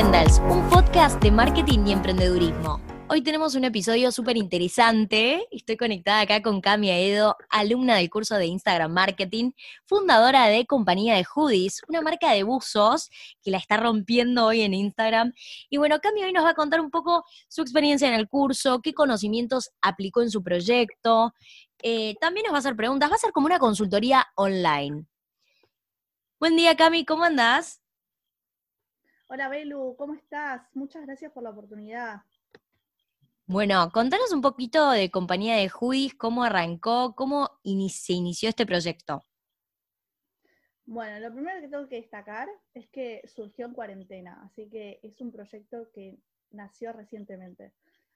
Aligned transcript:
Un 0.00 0.66
podcast 0.70 1.22
de 1.22 1.30
marketing 1.30 1.80
y 1.84 1.92
emprendedurismo. 1.92 2.80
Hoy 3.08 3.20
tenemos 3.20 3.54
un 3.54 3.64
episodio 3.64 4.10
súper 4.10 4.38
interesante. 4.38 5.46
Estoy 5.50 5.76
conectada 5.76 6.22
acá 6.22 6.40
con 6.40 6.62
Cami 6.62 6.90
Edo, 6.90 7.36
alumna 7.50 7.96
del 7.96 8.08
curso 8.08 8.36
de 8.36 8.46
Instagram 8.46 8.90
Marketing, 8.90 9.52
fundadora 9.84 10.46
de 10.46 10.64
Compañía 10.64 11.16
de 11.16 11.24
Hoodies, 11.24 11.82
una 11.86 12.00
marca 12.00 12.32
de 12.32 12.44
buzos 12.44 13.10
que 13.42 13.50
la 13.50 13.58
está 13.58 13.76
rompiendo 13.76 14.46
hoy 14.46 14.62
en 14.62 14.72
Instagram. 14.72 15.34
Y 15.68 15.76
bueno, 15.76 16.00
Cami 16.00 16.24
hoy 16.24 16.32
nos 16.32 16.46
va 16.46 16.50
a 16.50 16.54
contar 16.54 16.80
un 16.80 16.90
poco 16.90 17.26
su 17.48 17.60
experiencia 17.60 18.08
en 18.08 18.14
el 18.14 18.26
curso, 18.26 18.80
qué 18.80 18.94
conocimientos 18.94 19.68
aplicó 19.82 20.22
en 20.22 20.30
su 20.30 20.42
proyecto. 20.42 21.34
Eh, 21.82 22.14
también 22.22 22.44
nos 22.44 22.54
va 22.54 22.56
a 22.56 22.60
hacer 22.60 22.74
preguntas, 22.74 23.10
va 23.10 23.16
a 23.16 23.18
ser 23.18 23.32
como 23.32 23.48
una 23.48 23.58
consultoría 23.58 24.26
online. 24.34 25.04
Buen 26.38 26.56
día, 26.56 26.74
Cami, 26.74 27.04
¿cómo 27.04 27.24
andás? 27.24 27.79
Hola, 29.32 29.48
Belu, 29.48 29.94
¿cómo 29.96 30.14
estás? 30.14 30.60
Muchas 30.74 31.06
gracias 31.06 31.30
por 31.30 31.44
la 31.44 31.50
oportunidad. 31.50 32.22
Bueno, 33.46 33.88
contanos 33.92 34.32
un 34.32 34.40
poquito 34.40 34.90
de 34.90 35.08
Compañía 35.12 35.54
de 35.54 35.68
Hoodies, 35.68 36.16
cómo 36.16 36.42
arrancó, 36.42 37.14
cómo 37.14 37.48
se 37.62 38.12
inició 38.12 38.48
este 38.48 38.66
proyecto. 38.66 39.24
Bueno, 40.84 41.20
lo 41.20 41.32
primero 41.32 41.60
que 41.60 41.68
tengo 41.68 41.86
que 41.86 42.00
destacar 42.00 42.48
es 42.74 42.88
que 42.88 43.22
surgió 43.28 43.66
en 43.66 43.72
cuarentena, 43.72 44.42
así 44.42 44.68
que 44.68 44.98
es 45.00 45.20
un 45.20 45.30
proyecto 45.30 45.88
que 45.94 46.18
nació 46.50 46.92
recientemente. 46.92 47.72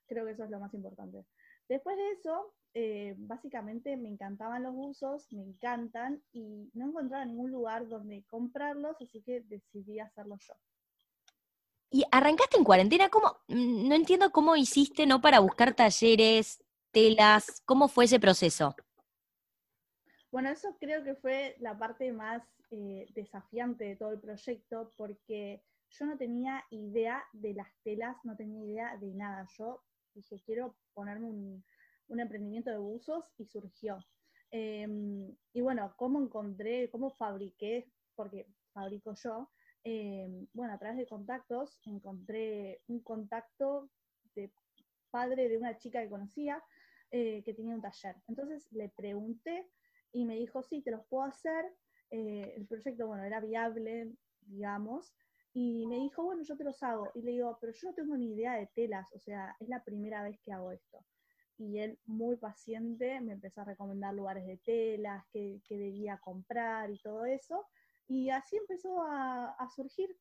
Creo 0.08 0.24
que 0.24 0.32
eso 0.32 0.42
es 0.42 0.50
lo 0.50 0.58
más 0.58 0.74
importante. 0.74 1.26
Después 1.68 1.96
de 1.96 2.10
eso, 2.10 2.54
eh, 2.74 3.14
básicamente 3.18 3.96
me 3.96 4.08
encantaban 4.08 4.64
los 4.64 4.74
buzos, 4.74 5.32
me 5.32 5.44
encantan, 5.44 6.24
y 6.32 6.72
no 6.74 6.88
encontraba 6.88 7.24
ningún 7.24 7.52
lugar 7.52 7.86
donde 7.86 8.24
comprarlos, 8.26 8.96
así 9.00 9.22
que 9.22 9.42
decidí 9.42 10.00
hacerlo 10.00 10.36
yo. 10.40 10.54
Y 11.94 12.02
arrancaste 12.10 12.56
en 12.56 12.64
cuarentena, 12.64 13.08
¿cómo? 13.08 13.38
Mm, 13.46 13.86
no 13.86 13.94
entiendo 13.94 14.32
cómo 14.32 14.56
hiciste, 14.56 15.06
¿no? 15.06 15.20
Para 15.20 15.38
buscar 15.38 15.74
talleres, 15.74 16.60
telas, 16.90 17.62
¿cómo 17.64 17.86
fue 17.86 18.06
ese 18.06 18.18
proceso? 18.18 18.74
Bueno, 20.32 20.48
eso 20.48 20.76
creo 20.80 21.04
que 21.04 21.14
fue 21.14 21.54
la 21.60 21.78
parte 21.78 22.12
más 22.12 22.42
eh, 22.72 23.06
desafiante 23.14 23.84
de 23.84 23.94
todo 23.94 24.10
el 24.10 24.18
proyecto, 24.18 24.92
porque 24.96 25.62
yo 25.90 26.06
no 26.06 26.18
tenía 26.18 26.64
idea 26.70 27.22
de 27.32 27.54
las 27.54 27.68
telas, 27.84 28.16
no 28.24 28.34
tenía 28.34 28.64
idea 28.64 28.96
de 28.96 29.14
nada. 29.14 29.46
Yo 29.56 29.80
dije, 30.14 30.42
quiero 30.44 30.76
ponerme 30.94 31.28
un, 31.28 31.64
emprendimiento 32.08 32.70
de 32.70 32.78
buzos 32.78 33.24
y 33.38 33.46
surgió. 33.46 34.00
Em, 34.50 35.32
y 35.52 35.60
bueno, 35.60 35.94
¿cómo 35.96 36.20
encontré, 36.20 36.90
cómo 36.90 37.10
fabriqué? 37.10 37.88
Porque 38.16 38.48
fabrico 38.72 39.14
yo, 39.14 39.48
eh, 39.84 40.26
bueno, 40.52 40.72
a 40.72 40.78
través 40.78 40.96
de 40.96 41.06
contactos 41.06 41.78
encontré 41.84 42.82
un 42.88 43.00
contacto 43.00 43.90
de 44.34 44.50
padre 45.10 45.48
de 45.48 45.58
una 45.58 45.76
chica 45.76 46.02
que 46.02 46.08
conocía 46.08 46.62
eh, 47.10 47.42
que 47.44 47.54
tenía 47.54 47.74
un 47.74 47.82
taller. 47.82 48.16
Entonces 48.26 48.66
le 48.72 48.88
pregunté 48.88 49.70
y 50.10 50.24
me 50.24 50.36
dijo, 50.36 50.62
sí, 50.62 50.82
te 50.82 50.90
los 50.90 51.06
puedo 51.06 51.24
hacer. 51.24 51.64
Eh, 52.10 52.54
el 52.56 52.66
proyecto, 52.66 53.06
bueno, 53.06 53.24
era 53.24 53.40
viable, 53.40 54.12
digamos, 54.40 55.14
y 55.52 55.86
me 55.86 55.96
dijo, 55.96 56.24
bueno, 56.24 56.42
yo 56.42 56.56
te 56.56 56.64
los 56.64 56.82
hago. 56.82 57.12
Y 57.14 57.22
le 57.22 57.32
digo, 57.32 57.56
pero 57.60 57.72
yo 57.72 57.88
no 57.88 57.94
tengo 57.94 58.16
ni 58.16 58.32
idea 58.32 58.54
de 58.54 58.66
telas, 58.74 59.06
o 59.12 59.18
sea, 59.20 59.54
es 59.60 59.68
la 59.68 59.84
primera 59.84 60.22
vez 60.22 60.40
que 60.40 60.52
hago 60.52 60.72
esto. 60.72 61.04
Y 61.56 61.78
él, 61.78 61.98
muy 62.06 62.36
paciente, 62.36 63.20
me 63.20 63.34
empezó 63.34 63.60
a 63.60 63.64
recomendar 63.64 64.12
lugares 64.14 64.46
de 64.46 64.56
telas, 64.56 65.24
que, 65.32 65.60
que 65.68 65.78
debía 65.78 66.18
comprar 66.18 66.90
y 66.90 66.98
todo 66.98 67.24
eso. 67.26 67.66
Y 68.08 68.30
así 68.30 68.56
empezó 68.56 69.02
a, 69.02 69.68
surgir. 69.74 70.16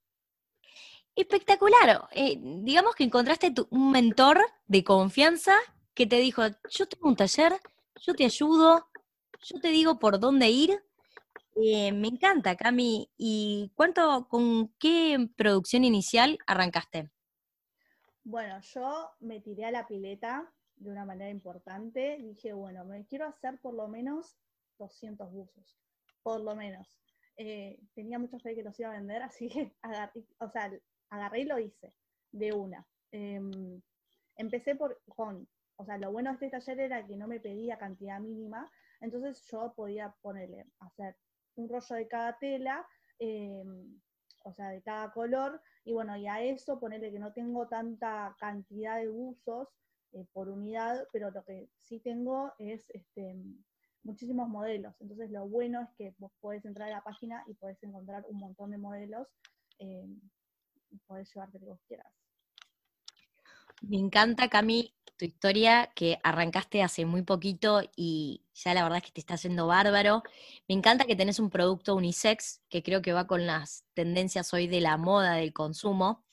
Espectacular. 1.16 2.08
Eh, 2.12 2.40
digamos 2.42 2.96
que 2.96 3.04
encontraste 3.04 3.54
un 3.70 3.92
mentor 3.92 4.40
de 4.68 4.84
confianza 4.84 5.54
que 5.94 6.08
te 6.08 6.18
dijo, 6.18 6.44
yo 6.70 6.88
tengo 6.88 7.08
un 7.08 7.16
taller, 7.16 7.54
yo 8.02 8.16
te 8.16 8.26
ayudo, 8.26 8.88
yo 9.42 9.60
te 9.60 9.68
digo 9.70 10.00
por 10.00 10.20
dónde 10.20 10.50
ir. 10.50 10.84
Eh, 11.56 11.92
me 11.92 12.08
encanta, 12.08 12.56
Cami. 12.56 13.12
¿Y 13.18 13.72
cuánto, 13.76 14.28
con 14.28 14.70
qué 14.80 15.30
producción 15.36 15.84
inicial 15.84 16.40
arrancaste? 16.48 17.12
Bueno, 18.24 18.60
yo 18.62 19.12
me 19.20 19.42
tiré 19.42 19.66
a 19.66 19.72
la 19.72 19.86
pileta 19.86 20.52
de 20.78 20.90
una 20.90 21.06
manera 21.06 21.30
importante. 21.30 22.18
Dije, 22.20 22.54
bueno, 22.54 22.86
me 22.86 23.06
quiero 23.06 23.28
hacer 23.28 23.60
por 23.60 23.74
lo 23.74 23.88
menos 23.88 24.38
200 24.80 25.32
buzos, 25.32 25.78
por 26.24 26.42
lo 26.42 26.56
menos. 26.56 27.03
Eh, 27.38 27.80
tenía 27.96 28.20
mucha 28.20 28.40
fe 28.40 28.56
que 28.56 28.64
los 28.64 28.80
iba 28.80 28.90
a 28.90 28.94
vender, 28.94 29.24
así 29.24 29.50
que 29.50 29.74
agarré, 29.82 30.24
o 30.40 30.50
sea, 30.50 30.72
agarré 31.10 31.42
y 31.42 31.46
lo 31.46 31.60
hice 31.60 31.94
de 32.32 32.54
una. 32.54 32.86
Em, 33.12 33.82
empecé 34.36 34.76
por, 34.76 35.02
con, 35.08 35.48
o 35.78 35.86
sea, 35.86 35.98
lo 35.98 36.12
bueno 36.12 36.30
de 36.30 36.34
este 36.34 36.50
taller 36.50 36.80
era 36.80 37.06
que 37.06 37.18
no 37.18 37.28
me 37.28 37.40
pedía 37.40 37.78
cantidad 37.78 38.20
mínima, 38.20 38.72
entonces 39.02 39.44
yo 39.52 39.74
podía 39.76 40.16
ponerle, 40.22 40.66
hacer 40.80 41.16
un 41.56 41.70
rollo 41.70 41.96
de 41.96 42.08
cada 42.08 42.38
tela, 42.38 42.88
em, 43.20 44.00
o 44.46 44.54
sea, 44.54 44.70
de 44.70 44.82
cada 44.82 45.12
color, 45.12 45.62
y 45.84 45.94
bueno, 45.94 46.16
y 46.18 46.28
a 46.28 46.42
eso 46.42 46.80
ponerle 46.80 47.12
que 47.12 47.20
no 47.20 47.34
tengo 47.34 47.68
tanta 47.68 48.36
cantidad 48.40 48.98
de 48.98 49.10
usos 49.10 49.70
eh, 50.14 50.26
por 50.34 50.50
unidad, 50.50 51.08
pero 51.12 51.32
lo 51.32 51.44
que 51.44 51.70
sí 51.78 52.00
tengo 52.00 52.54
es 52.60 52.90
este, 52.92 53.36
muchísimos 54.04 54.50
modelos. 54.50 54.94
Entonces 55.00 55.32
lo 55.32 55.48
bueno 55.48 55.82
es 55.82 55.90
que 55.98 56.14
vos 56.18 56.32
podés 56.40 56.64
entrar 56.66 56.90
a 56.90 56.96
la 56.96 57.04
página 57.04 57.44
y 57.48 57.54
podés 57.54 57.82
encontrar 57.84 58.26
un 58.28 58.38
montón 58.38 58.72
de 58.72 58.78
modelos 58.78 59.28
eh, 59.80 60.08
y 60.92 60.98
podés 61.08 61.34
llevarte 61.34 61.60
lo 61.60 61.66
que 61.66 61.72
vos 61.72 61.82
quieras. 61.88 62.08
Me 63.82 63.98
encanta, 63.98 64.50
Cami, 64.50 64.94
tu 65.18 65.26
historia 65.26 65.92
que 65.94 66.20
arrancaste 66.24 66.82
hace 66.82 67.06
muy 67.06 67.24
poquito 67.24 67.82
y 67.96 68.46
ya 68.54 68.74
la 68.74 68.84
verdad 68.84 68.98
es 69.00 69.04
que 69.04 69.12
te 69.12 69.20
está 69.20 69.34
haciendo 69.34 69.68
bárbaro. 69.68 70.24
Me 70.68 70.76
encanta 70.76 71.06
que 71.06 71.16
tenés 71.16 71.40
un 71.40 71.50
producto 71.50 71.96
unisex 71.96 72.62
que 72.70 72.82
creo 72.82 73.02
que 73.02 73.14
va 73.14 73.28
con 73.28 73.46
las 73.46 73.86
tendencias 73.94 74.54
hoy 74.54 74.68
de 74.68 74.82
la 74.82 74.98
moda, 74.98 75.34
del 75.36 75.54
consumo. 75.54 76.24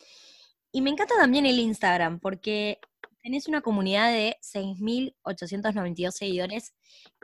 Y 0.72 0.82
me 0.82 0.90
encanta 0.90 1.16
también 1.16 1.46
el 1.46 1.58
Instagram 1.58 2.20
porque 2.20 2.80
tenés 3.22 3.48
una 3.48 3.60
comunidad 3.60 4.12
de 4.12 4.36
6.892 4.42 6.12
seguidores 6.12 6.74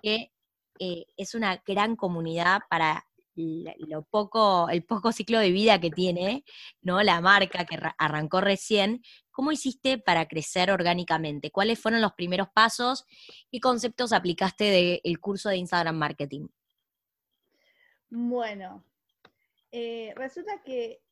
que 0.03 0.33
eh, 0.79 1.07
es 1.17 1.35
una 1.35 1.63
gran 1.67 1.97
comunidad 1.97 2.63
para 2.69 3.07
lo 3.37 4.03
poco, 4.03 4.69
el 4.71 4.85
poco 4.85 5.13
ciclo 5.13 5.39
de 5.39 5.51
vida 5.51 5.79
que 5.81 5.91
tiene, 5.91 6.45
¿no? 6.81 7.03
La 7.03 7.21
marca 7.21 7.65
que 7.67 7.79
arrancó 7.99 8.41
recién. 8.41 9.03
¿Cómo 9.31 9.53
hiciste 9.53 9.99
para 9.99 10.27
crecer 10.27 10.71
orgánicamente? 10.71 11.51
¿Cuáles 11.51 11.79
fueron 11.79 12.01
los 12.01 12.15
primeros 12.15 12.49
pasos? 12.49 13.05
¿Qué 13.51 13.61
conceptos 13.61 14.13
aplicaste 14.13 15.01
del 15.05 15.21
curso 15.21 15.51
de 15.51 15.59
Instagram 15.59 15.97
Marketing? 15.97 16.49
Bueno, 18.09 18.83
eh, 19.71 20.15
resulta 20.17 20.63
que 20.65 21.03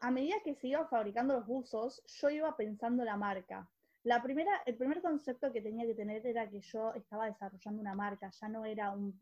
a 0.00 0.10
medida 0.10 0.36
que 0.44 0.54
se 0.54 0.68
iban 0.68 0.88
fabricando 0.88 1.34
los 1.34 1.46
buzos, 1.46 2.02
yo 2.20 2.28
iba 2.30 2.56
pensando 2.56 3.04
la 3.04 3.16
marca. 3.16 3.68
La 4.04 4.22
primera, 4.22 4.62
el 4.64 4.76
primer 4.76 5.02
concepto 5.02 5.52
que 5.52 5.60
tenía 5.60 5.84
que 5.84 5.94
tener 5.94 6.24
era 6.26 6.48
que 6.48 6.60
yo 6.60 6.94
estaba 6.94 7.26
desarrollando 7.26 7.80
una 7.80 7.94
marca, 7.94 8.30
ya 8.30 8.48
no 8.48 8.64
era 8.64 8.92
un, 8.92 9.20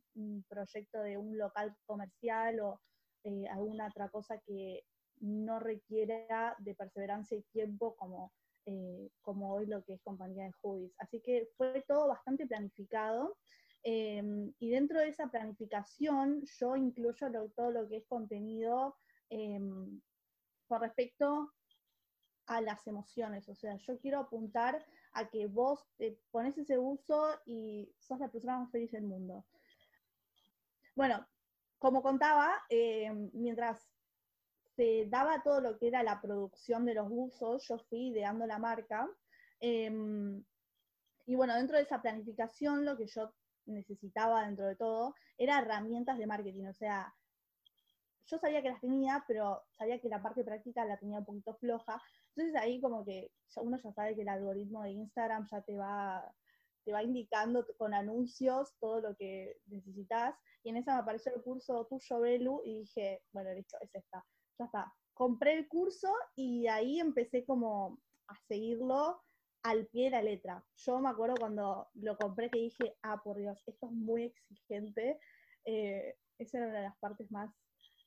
proyecto 0.49 1.01
de 1.01 1.17
un 1.17 1.37
local 1.39 1.75
comercial 1.87 2.61
o 2.61 2.81
eh, 3.25 3.49
alguna 3.49 3.89
otra 3.89 4.09
cosa 4.11 4.39
que 4.39 4.85
no 5.21 5.59
requiera 5.61 6.55
de 6.59 6.75
perseverancia 6.75 7.39
y 7.39 7.43
tiempo 7.53 7.97
como, 7.97 8.33
eh, 8.67 9.09
como 9.23 9.55
hoy 9.55 9.67
lo 9.67 9.83
que 9.83 9.95
es 9.95 10.03
compañía 10.03 10.45
de 10.45 10.55
hoodies. 10.63 10.95
Así 10.99 11.21
que 11.21 11.49
fue 11.57 11.83
todo 11.89 12.09
bastante 12.09 12.47
planificado. 12.47 13.39
Em, 13.83 14.53
y 14.59 14.71
dentro 14.71 14.99
de 14.99 15.09
esa 15.09 15.29
planificación 15.29 16.43
yo 16.59 16.77
incluyo 16.77 17.31
todo 17.55 17.71
lo 17.71 17.89
que 17.89 17.99
es 17.99 18.07
contenido 18.07 18.97
em, 19.31 20.01
con 20.67 20.81
respecto 20.81 21.53
a 22.47 22.61
las 22.61 22.87
emociones. 22.87 23.49
O 23.49 23.55
sea, 23.55 23.77
yo 23.77 23.99
quiero 23.99 24.21
apuntar 24.21 24.85
a 25.13 25.29
que 25.29 25.47
vos 25.47 25.85
te 25.97 26.19
pones 26.31 26.57
ese 26.59 26.79
uso 26.79 27.29
y 27.45 27.93
sos 27.99 28.19
la 28.19 28.29
persona 28.29 28.59
más 28.59 28.71
feliz 28.71 28.93
del 28.93 29.05
mundo. 29.05 29.45
Bueno, 30.95 31.27
como 31.79 32.03
contaba, 32.03 32.63
eh, 32.71 33.11
mientras 33.33 33.87
se 34.77 35.07
daba 35.09 35.43
todo 35.43 35.61
lo 35.61 35.79
que 35.79 35.89
era 35.89 36.03
la 36.03 36.21
producción 36.21 36.85
de 36.85 36.95
los 36.95 37.09
buzos, 37.09 37.67
yo 37.67 37.79
fui 37.79 38.09
ideando 38.09 38.47
la 38.47 38.59
marca. 38.59 39.09
Em, 39.61 40.45
y 41.27 41.35
bueno, 41.35 41.55
dentro 41.55 41.77
de 41.77 41.83
esa 41.83 42.01
planificación, 42.01 42.85
lo 42.85 42.97
que 42.97 43.07
yo 43.07 43.33
necesitaba 43.67 44.47
dentro 44.47 44.67
de 44.67 44.77
todo 44.77 45.15
era 45.39 45.59
herramientas 45.59 46.19
de 46.19 46.27
marketing. 46.27 46.67
O 46.67 46.75
sea, 46.75 47.15
yo 48.27 48.39
sabía 48.39 48.63
que 48.63 48.71
las 48.71 48.81
tenía, 48.81 49.25
pero 49.27 49.63
sabía 49.79 50.01
que 50.01 50.09
la 50.09 50.23
parte 50.23 50.45
práctica 50.45 50.85
la 50.85 50.99
tenía 50.99 51.19
un 51.19 51.25
poquito 51.25 51.55
floja. 51.55 52.01
Entonces 52.35 52.61
ahí 52.61 52.81
como 52.81 53.05
que 53.05 53.31
uno 53.57 53.79
ya 53.83 53.93
sabe 53.93 54.15
que 54.15 54.23
el 54.23 54.29
algoritmo 54.29 54.83
de 54.83 54.93
Instagram 54.93 55.47
ya 55.51 55.63
te 55.63 55.77
va, 55.77 56.35
te 56.85 56.93
va 56.93 57.03
indicando 57.03 57.67
con 57.79 57.95
anuncios 57.95 58.75
todo 58.81 59.01
lo 59.01 59.17
que 59.17 59.59
necesitas. 59.67 60.35
Y 60.63 60.71
en 60.71 60.79
esa 60.79 60.95
me 60.95 61.01
apareció 61.01 61.35
el 61.35 61.43
curso 61.43 61.87
tuyo, 61.87 62.21
Belu, 62.21 62.63
y 62.65 62.81
dije, 62.81 63.23
bueno, 63.33 63.53
listo, 63.53 63.79
es 63.81 63.95
esta. 63.95 64.25
Ya 64.59 64.65
está. 64.65 64.93
compré 65.15 65.55
el 65.55 65.69
curso 65.69 66.13
y 66.35 66.67
ahí 66.67 66.99
empecé 66.99 67.45
como 67.45 68.01
a 68.29 68.37
seguirlo 68.49 69.21
al 69.63 69.87
pie 69.87 70.05
de 70.05 70.11
la 70.11 70.23
letra. 70.23 70.65
Yo 70.77 70.99
me 71.01 71.09
acuerdo 71.11 71.35
cuando 71.39 71.89
lo 71.95 72.17
compré 72.17 72.51
que 72.51 72.61
dije, 72.61 72.97
ah, 73.03 73.21
por 73.23 73.37
Dios, 73.37 73.63
esto 73.67 73.87
es 73.87 73.93
muy 73.93 74.25
exigente. 74.25 75.19
Eh, 75.65 76.17
esa 76.39 76.59
era 76.59 76.69
una 76.69 76.79
de 76.79 76.85
las 76.85 76.97
partes 76.99 77.31
más... 77.31 77.51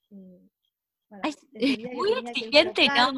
Muy 1.94 2.14
exigente, 2.14 2.88
¿no? 2.88 3.12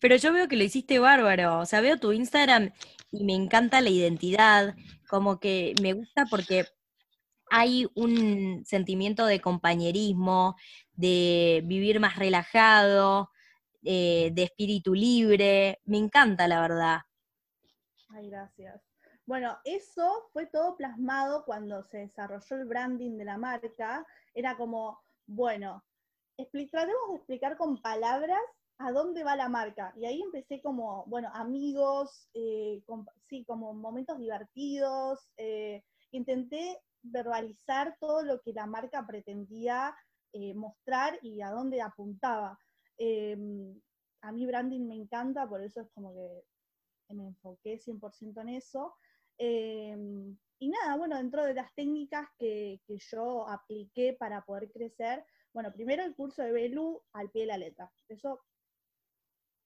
Pero 0.00 0.16
yo 0.16 0.32
veo 0.32 0.48
que 0.48 0.56
lo 0.56 0.64
hiciste 0.64 0.98
bárbaro. 0.98 1.60
O 1.60 1.66
sea, 1.66 1.80
veo 1.80 1.98
tu 1.98 2.12
Instagram 2.12 2.72
y 3.10 3.24
me 3.24 3.34
encanta 3.34 3.80
la 3.80 3.90
identidad. 3.90 4.74
Como 5.08 5.38
que 5.38 5.74
me 5.80 5.92
gusta 5.92 6.26
porque 6.30 6.66
hay 7.50 7.86
un 7.94 8.64
sentimiento 8.64 9.26
de 9.26 9.40
compañerismo, 9.40 10.56
de 10.94 11.62
vivir 11.64 12.00
más 12.00 12.16
relajado, 12.16 13.30
eh, 13.82 14.30
de 14.32 14.42
espíritu 14.42 14.94
libre. 14.94 15.80
Me 15.84 15.98
encanta, 15.98 16.48
la 16.48 16.60
verdad. 16.60 17.00
Ay, 18.08 18.30
gracias. 18.30 18.82
Bueno, 19.26 19.58
eso 19.64 20.28
fue 20.32 20.46
todo 20.46 20.76
plasmado 20.76 21.44
cuando 21.44 21.82
se 21.82 21.98
desarrolló 21.98 22.56
el 22.56 22.64
branding 22.64 23.18
de 23.18 23.24
la 23.24 23.38
marca. 23.38 24.06
Era 24.34 24.56
como, 24.56 25.00
bueno, 25.26 25.84
tratemos 26.70 27.08
de 27.10 27.16
explicar 27.16 27.56
con 27.56 27.80
palabras 27.80 28.40
a 28.78 28.92
dónde 28.92 29.24
va 29.24 29.36
la 29.36 29.48
marca. 29.48 29.92
Y 29.96 30.04
ahí 30.04 30.20
empecé 30.20 30.60
como, 30.60 31.04
bueno, 31.06 31.30
amigos, 31.32 32.28
eh, 32.34 32.82
sí, 33.28 33.44
como 33.44 33.72
momentos 33.72 34.18
divertidos. 34.18 35.28
Eh, 35.36 35.82
intenté 36.12 36.78
verbalizar 37.02 37.96
todo 38.00 38.22
lo 38.22 38.40
que 38.42 38.52
la 38.52 38.66
marca 38.66 39.06
pretendía 39.06 39.94
eh, 40.32 40.54
mostrar 40.54 41.18
y 41.22 41.40
a 41.40 41.50
dónde 41.50 41.80
apuntaba. 41.80 42.58
Em, 42.98 43.80
a 44.22 44.32
mí 44.32 44.46
branding 44.46 44.86
me 44.86 44.96
encanta, 44.96 45.48
por 45.48 45.62
eso 45.62 45.80
es 45.80 45.88
como 45.94 46.14
que 46.14 47.14
me 47.14 47.26
enfoqué 47.26 47.78
100% 47.78 48.40
en 48.42 48.48
eso. 48.50 48.94
Em, 49.38 50.36
y 50.58 50.68
nada, 50.68 50.96
bueno, 50.96 51.16
dentro 51.16 51.44
de 51.44 51.54
las 51.54 51.72
técnicas 51.74 52.28
que, 52.38 52.80
yo 52.88 53.48
apliqué 53.48 54.14
para 54.18 54.42
poder 54.44 54.70
crecer, 54.72 55.24
bueno, 55.56 55.72
primero 55.72 56.04
el 56.04 56.14
curso 56.14 56.42
de 56.42 56.52
Belu 56.52 57.02
al 57.14 57.30
pie 57.30 57.44
de 57.44 57.46
la 57.46 57.56
letra, 57.56 57.90
eso 58.10 58.44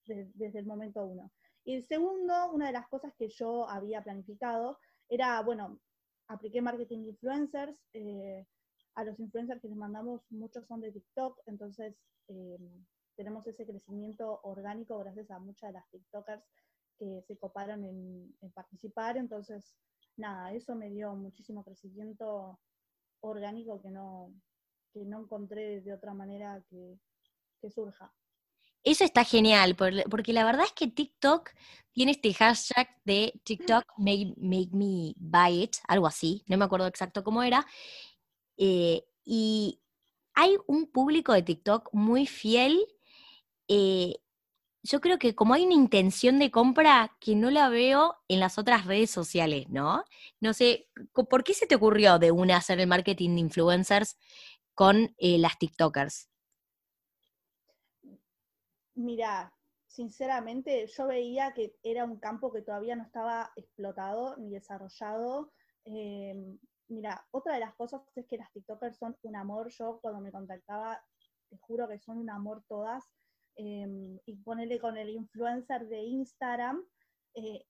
desde 0.05 0.57
el 0.57 0.65
momento 0.65 1.05
uno. 1.05 1.33
Y 1.65 1.75
el 1.75 1.83
segundo, 1.83 2.49
una 2.53 2.67
de 2.67 2.71
las 2.71 2.87
cosas 2.87 3.13
que 3.17 3.27
yo 3.27 3.67
había 3.67 4.01
planificado 4.01 4.79
era, 5.09 5.41
bueno, 5.41 5.81
apliqué 6.29 6.61
marketing 6.61 6.99
influencers, 7.07 7.77
eh, 7.91 8.47
a 8.95 9.03
los 9.03 9.19
influencers 9.19 9.61
que 9.61 9.67
les 9.67 9.75
mandamos, 9.75 10.21
muchos 10.29 10.65
son 10.65 10.79
de 10.79 10.93
TikTok, 10.93 11.41
entonces 11.45 11.93
em, 12.29 12.85
tenemos 13.17 13.45
ese 13.47 13.65
crecimiento 13.65 14.39
orgánico 14.43 14.97
gracias 14.97 15.29
a 15.29 15.39
muchas 15.39 15.71
de 15.71 15.73
las 15.73 15.89
TikTokers 15.89 16.45
que 16.99 17.21
se 17.27 17.37
coparon 17.37 17.83
en, 17.83 18.33
participar, 18.53 19.17
entonces 19.17 19.75
nada, 20.15 20.53
eso 20.53 20.73
me 20.73 20.89
dio 20.89 21.13
muchísimo 21.15 21.65
crecimiento 21.65 22.61
orgánico 23.19 23.81
que 23.81 23.89
no, 23.91 24.33
que 24.93 25.05
no 25.05 25.21
encontré 25.21 25.81
de 25.81 25.93
otra 25.93 26.13
manera 26.13 26.61
que, 26.69 26.97
surja. 27.69 28.11
Eso 28.83 29.03
está 29.03 29.23
genial, 29.23 29.75
porque 29.75 30.33
la 30.33 30.43
verdad 30.43 30.65
es 30.65 30.71
que 30.71 30.87
TikTok 30.87 31.51
tiene 31.91 32.13
este 32.13 32.33
hashtag 32.33 32.89
de 33.05 33.39
TikTok 33.43 33.83
make, 33.97 34.69
me 34.71 35.13
buy 35.17 35.63
it, 35.63 35.75
algo 35.87 36.07
así, 36.07 36.43
no 36.47 36.57
me 36.57 36.65
acuerdo 36.65 36.87
exacto 36.87 37.23
cómo 37.23 37.43
era, 37.43 37.67
eh, 38.57 39.03
y 39.23 39.79
hay 40.33 40.57
un 40.65 40.87
público 40.87 41.33
de 41.33 41.43
TikTok 41.43 41.89
muy 41.93 42.25
fiel 42.25 42.79
eh, 43.73 44.15
yo 44.83 44.99
creo 44.99 45.17
que 45.17 45.33
como 45.33 45.53
hay 45.53 45.65
una 45.65 45.75
intención 45.75 46.39
de 46.39 46.51
compra 46.51 47.15
que 47.19 47.35
no 47.35 47.51
la 47.51 47.69
veo 47.69 48.17
en 48.27 48.39
las 48.41 48.57
otras 48.57 48.85
redes 48.85 49.11
sociales, 49.11 49.69
¿no? 49.69 50.03
No 50.41 50.53
sé, 50.53 50.89
¿por 51.13 51.43
qué 51.43 51.53
se 51.53 51.67
te 51.67 51.75
ocurrió 51.75 52.19
de 52.19 52.31
una 52.31 52.57
hacer 52.57 52.79
el 52.81 52.87
marketing 52.87 53.35
de 53.35 53.41
influencers 53.41 54.17
con 54.73 55.13
eh, 55.17 55.37
las 55.37 55.57
TikTokers? 55.57 56.29
Mira, 58.95 59.53
sinceramente 59.87 60.87
yo 60.87 61.07
veía 61.07 61.53
que 61.53 61.75
era 61.83 62.05
un 62.05 62.19
campo 62.19 62.51
que 62.51 62.61
todavía 62.61 62.95
no 62.95 63.03
estaba 63.03 63.51
explotado 63.55 64.37
ni 64.37 64.49
desarrollado. 64.49 65.51
Em, 65.85 66.59
mira, 66.87 67.25
otra 67.31 67.53
de 67.53 67.59
las 67.61 67.73
cosas 67.75 68.01
es 68.15 68.25
que 68.27 68.37
las 68.37 68.51
TikTokers 68.51 68.97
son 68.97 69.17
un 69.23 69.35
amor. 69.35 69.69
Yo 69.69 69.99
cuando 70.01 70.21
me 70.21 70.31
contactaba, 70.31 71.03
te 71.49 71.57
juro 71.57 71.87
que 71.87 71.99
son 71.99 72.17
un 72.17 72.29
amor 72.29 72.63
todas 72.67 73.09
Em, 73.55 74.17
y 74.25 74.35
ponerle 74.37 74.79
con 74.79 74.97
el 74.97 75.09
influencer 75.09 75.87
de 75.87 76.01
Instagram, 76.01 76.83
eh, 77.35 77.65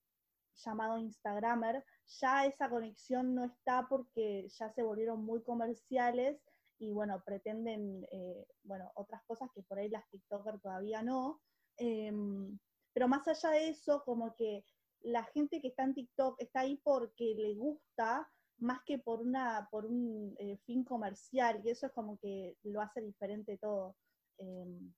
llamado 0.54 0.98
Instagramer, 0.98 1.84
ya 2.20 2.46
esa 2.46 2.68
conexión 2.68 3.34
no 3.34 3.44
está 3.44 3.86
porque 3.88 4.48
ya 4.48 4.70
se 4.70 4.82
volvieron 4.82 5.24
muy 5.24 5.42
comerciales 5.42 6.40
y 6.82 6.92
bueno, 6.92 7.22
pretenden, 7.24 8.06
eh, 8.10 8.46
bueno, 8.64 8.90
otras 8.96 9.22
cosas 9.24 9.48
que 9.54 9.62
por 9.62 9.78
ahí 9.78 9.88
las 9.88 10.08
TikTokers 10.10 10.60
todavía 10.60 11.02
no. 11.02 11.40
Em, 11.76 12.58
pero 12.92 13.08
más 13.08 13.26
allá 13.28 13.50
de 13.50 13.68
eso, 13.68 14.02
como 14.04 14.34
que 14.34 14.64
la 15.00 15.24
gente 15.24 15.60
que 15.60 15.68
está 15.68 15.84
en 15.84 15.94
TikTok 15.94 16.40
está 16.40 16.60
ahí 16.60 16.76
porque 16.84 17.34
le 17.36 17.54
gusta 17.54 18.28
más 18.58 18.80
que 18.84 18.98
por 18.98 19.20
una 19.20 19.68
por 19.70 19.86
un 19.86 20.34
eh, 20.38 20.58
fin 20.66 20.84
comercial 20.84 21.60
y 21.64 21.70
eso 21.70 21.86
es 21.86 21.92
como 21.92 22.18
que 22.18 22.56
lo 22.64 22.80
hace 22.80 23.00
diferente 23.00 23.58
todo. 23.58 23.96
Em, 24.38 24.92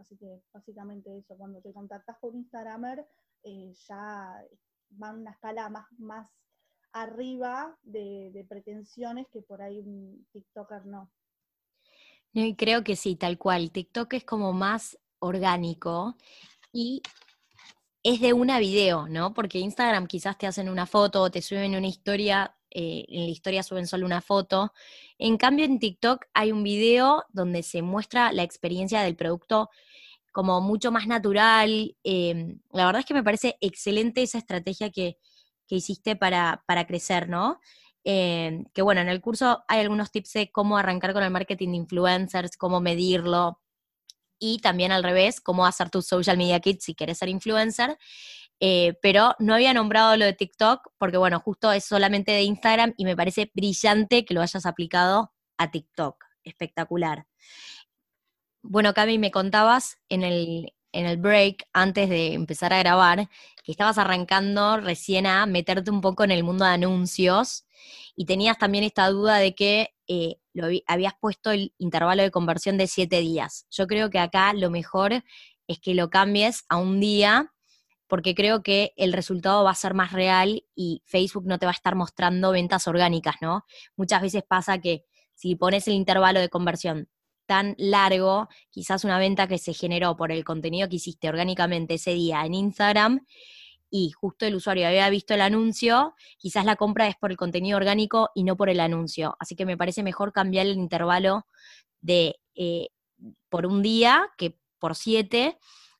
Así 0.00 0.16
que 0.16 0.42
básicamente 0.52 1.18
eso, 1.18 1.36
cuando 1.36 1.60
te 1.60 1.72
contactas 1.72 2.18
con 2.18 2.34
Instagramer, 2.34 3.06
eh, 3.42 3.72
ya 3.86 4.42
va 5.00 5.12
una 5.12 5.32
escala 5.32 5.68
más, 5.68 5.86
más 5.98 6.28
arriba 6.92 7.76
de, 7.82 8.44
pretensiones 8.48 9.26
que 9.32 9.42
por 9.42 9.62
ahí 9.62 9.78
un 9.80 10.26
TikToker 10.32 10.86
no. 10.86 11.10
Y 12.32 12.54
creo 12.54 12.84
que 12.84 12.96
sí, 12.96 13.16
tal 13.16 13.38
cual. 13.38 13.70
TikTok 13.70 14.14
es 14.14 14.24
como 14.24 14.52
más 14.52 14.98
orgánico 15.18 16.16
y 16.72 17.02
es 18.02 18.20
de 18.20 18.32
una 18.32 18.58
video, 18.58 19.08
¿no? 19.08 19.34
Porque 19.34 19.58
Instagram 19.58 20.06
quizás 20.06 20.38
te 20.38 20.46
hacen 20.46 20.68
una 20.68 20.86
foto 20.86 21.22
o 21.22 21.30
te 21.30 21.42
suben 21.42 21.74
una 21.74 21.86
historia, 21.86 22.56
eh, 22.70 23.04
en 23.08 23.24
la 23.24 23.30
historia 23.30 23.62
suben 23.62 23.86
solo 23.86 24.06
una 24.06 24.20
foto. 24.20 24.72
En 25.18 25.36
cambio, 25.36 25.64
en 25.64 25.78
TikTok 25.78 26.26
hay 26.32 26.52
un 26.52 26.62
video 26.62 27.24
donde 27.30 27.62
se 27.62 27.82
muestra 27.82 28.32
la 28.32 28.42
experiencia 28.42 29.02
del 29.02 29.16
producto 29.16 29.70
como 30.32 30.60
mucho 30.60 30.92
más 30.92 31.06
natural. 31.06 31.96
Em, 32.04 32.60
la 32.72 32.86
verdad 32.86 33.00
es 33.00 33.06
que 33.06 33.14
me 33.14 33.24
parece 33.24 33.56
excelente 33.60 34.22
esa 34.22 34.38
estrategia 34.38 34.90
que, 34.90 35.18
hiciste 35.76 36.16
para, 36.16 36.62
crecer, 36.86 37.28
¿no? 37.28 37.60
Em, 38.04 38.64
que 38.72 38.82
bueno, 38.82 39.00
en 39.00 39.08
el 39.08 39.20
curso 39.20 39.62
hay 39.68 39.80
algunos 39.80 40.10
tips 40.10 40.32
de 40.32 40.50
cómo 40.52 40.78
arrancar 40.78 41.12
con 41.12 41.22
el 41.22 41.30
marketing 41.30 41.70
de 41.70 41.76
influencers, 41.76 42.56
cómo 42.56 42.80
medirlo, 42.80 43.60
y 44.40 44.58
también 44.58 44.90
al 44.90 45.04
revés, 45.04 45.40
cómo 45.40 45.66
hacer 45.66 45.90
tu 45.90 46.02
social 46.02 46.36
media 46.38 46.60
kit 46.60 46.80
si 46.80 46.94
quieres 46.94 47.18
ser 47.18 47.28
influencer. 47.28 47.98
Eh, 48.58 48.94
pero 49.00 49.34
no 49.38 49.54
había 49.54 49.72
nombrado 49.72 50.16
lo 50.16 50.24
de 50.24 50.34
TikTok 50.34 50.88
porque, 50.98 51.16
bueno, 51.16 51.40
justo 51.40 51.72
es 51.72 51.84
solamente 51.84 52.32
de 52.32 52.42
Instagram 52.42 52.94
y 52.96 53.04
me 53.04 53.16
parece 53.16 53.50
brillante 53.54 54.24
que 54.24 54.34
lo 54.34 54.42
hayas 54.42 54.66
aplicado 54.66 55.32
a 55.56 55.70
TikTok. 55.70 56.24
Espectacular. 56.44 57.26
Bueno, 58.62 58.92
Cami, 58.92 59.18
me 59.18 59.30
contabas 59.30 59.98
en 60.08 60.22
el, 60.22 60.74
en 60.92 61.06
el 61.06 61.16
break, 61.16 61.68
antes 61.72 62.08
de 62.08 62.34
empezar 62.34 62.72
a 62.72 62.78
grabar, 62.78 63.28
que 63.62 63.72
estabas 63.72 63.98
arrancando 63.98 64.78
recién 64.78 65.26
a 65.26 65.46
meterte 65.46 65.90
un 65.90 66.00
poco 66.00 66.24
en 66.24 66.30
el 66.30 66.44
mundo 66.44 66.64
de 66.64 66.72
anuncios 66.72 67.64
y 68.16 68.26
tenías 68.26 68.58
también 68.58 68.84
esta 68.84 69.08
duda 69.08 69.38
de 69.38 69.54
que 69.54 69.94
eh, 70.08 70.36
lo 70.52 70.68
habías 70.86 71.14
puesto 71.20 71.50
el 71.52 71.72
intervalo 71.78 72.22
de 72.22 72.30
conversión 72.30 72.76
de 72.76 72.86
siete 72.86 73.20
días. 73.20 73.66
Yo 73.70 73.86
creo 73.86 74.10
que 74.10 74.18
acá 74.18 74.52
lo 74.52 74.70
mejor 74.70 75.22
es 75.66 75.78
que 75.80 75.94
lo 75.94 76.10
cambies 76.10 76.64
a 76.68 76.76
un 76.76 77.00
día 77.00 77.52
porque 78.08 78.34
creo 78.34 78.62
que 78.62 78.92
el 78.96 79.12
resultado 79.12 79.62
va 79.62 79.70
a 79.70 79.76
ser 79.76 79.94
más 79.94 80.12
real 80.12 80.64
y 80.74 81.02
Facebook 81.06 81.46
no 81.46 81.58
te 81.60 81.66
va 81.66 81.70
a 81.70 81.74
estar 81.74 81.94
mostrando 81.94 82.50
ventas 82.50 82.88
orgánicas, 82.88 83.36
¿no? 83.40 83.64
Muchas 83.96 84.20
veces 84.20 84.42
pasa 84.42 84.78
que 84.78 85.04
si 85.34 85.54
pones 85.54 85.86
el 85.86 85.94
intervalo 85.94 86.40
de 86.40 86.48
conversión 86.48 87.08
tan 87.50 87.74
largo, 87.78 88.48
quizás 88.70 89.02
una 89.02 89.18
venta 89.18 89.48
que 89.48 89.58
se 89.58 89.74
generó 89.74 90.16
por 90.16 90.30
el 90.30 90.44
contenido 90.44 90.88
que 90.88 90.96
hiciste 90.96 91.28
orgánicamente 91.28 91.94
ese 91.94 92.14
día 92.14 92.46
en 92.46 92.54
Instagram 92.54 93.26
y 93.90 94.12
justo 94.12 94.46
el 94.46 94.54
usuario 94.54 94.86
había 94.86 95.10
visto 95.10 95.34
el 95.34 95.40
anuncio, 95.40 96.14
quizás 96.38 96.64
la 96.64 96.76
compra 96.76 97.08
es 97.08 97.16
por 97.16 97.32
el 97.32 97.36
contenido 97.36 97.76
orgánico 97.76 98.30
y 98.36 98.44
no 98.44 98.56
por 98.56 98.70
el 98.70 98.78
anuncio. 98.78 99.36
Así 99.40 99.56
que 99.56 99.66
me 99.66 99.76
parece 99.76 100.04
mejor 100.04 100.32
cambiar 100.32 100.66
el 100.66 100.76
intervalo 100.76 101.44
de 102.00 102.36
eh, 102.54 102.90
por 103.48 103.66
un 103.66 103.82
día 103.82 104.30
que 104.38 104.56
por 104.78 104.94
siete. 104.94 105.58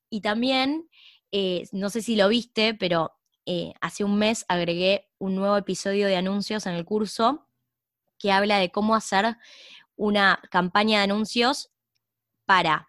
Y 0.09 0.21
también, 0.21 0.89
eh, 1.33 1.67
no 1.73 1.91
sé 1.91 2.01
si 2.01 2.15
lo 2.15 2.29
viste, 2.29 2.75
pero 2.75 3.11
eh, 3.45 3.75
hace 3.81 4.05
un 4.05 4.17
mes 4.21 4.45
agregué 4.47 5.09
un 5.19 5.35
nuevo 5.35 5.57
episodio 5.57 6.07
de 6.07 6.15
anuncios 6.15 6.67
en 6.67 6.75
el 6.75 6.85
curso 6.85 7.49
que 8.21 8.31
habla 8.31 8.59
de 8.59 8.71
cómo 8.71 8.95
hacer 8.95 9.37
una 10.01 10.41
campaña 10.51 10.99
de 10.99 11.05
anuncios 11.05 11.71
para 12.47 12.89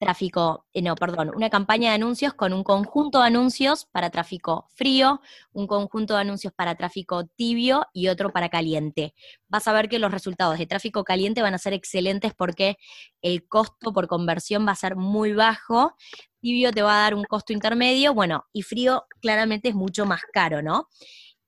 tráfico, 0.00 0.66
eh, 0.72 0.82
no, 0.82 0.96
perdón, 0.96 1.30
una 1.34 1.50
campaña 1.50 1.90
de 1.90 1.94
anuncios 1.94 2.34
con 2.34 2.52
un 2.52 2.64
conjunto 2.64 3.20
de 3.20 3.28
anuncios 3.28 3.86
para 3.86 4.10
tráfico 4.10 4.66
frío, 4.74 5.20
un 5.52 5.68
conjunto 5.68 6.14
de 6.14 6.22
anuncios 6.22 6.52
para 6.52 6.74
tráfico 6.74 7.26
tibio 7.36 7.86
y 7.92 8.08
otro 8.08 8.32
para 8.32 8.48
caliente. 8.48 9.14
Vas 9.48 9.68
a 9.68 9.72
ver 9.72 9.88
que 9.88 10.00
los 10.00 10.10
resultados 10.10 10.58
de 10.58 10.66
tráfico 10.66 11.04
caliente 11.04 11.42
van 11.42 11.54
a 11.54 11.58
ser 11.58 11.74
excelentes 11.74 12.34
porque 12.34 12.76
el 13.22 13.46
costo 13.46 13.92
por 13.92 14.08
conversión 14.08 14.66
va 14.66 14.72
a 14.72 14.76
ser 14.76 14.96
muy 14.96 15.34
bajo, 15.34 15.94
tibio 16.40 16.72
te 16.72 16.82
va 16.82 16.98
a 16.98 17.02
dar 17.02 17.14
un 17.14 17.24
costo 17.24 17.52
intermedio, 17.52 18.14
bueno, 18.14 18.46
y 18.52 18.62
frío 18.62 19.06
claramente 19.20 19.68
es 19.68 19.74
mucho 19.76 20.06
más 20.06 20.22
caro, 20.32 20.60
¿no? 20.60 20.88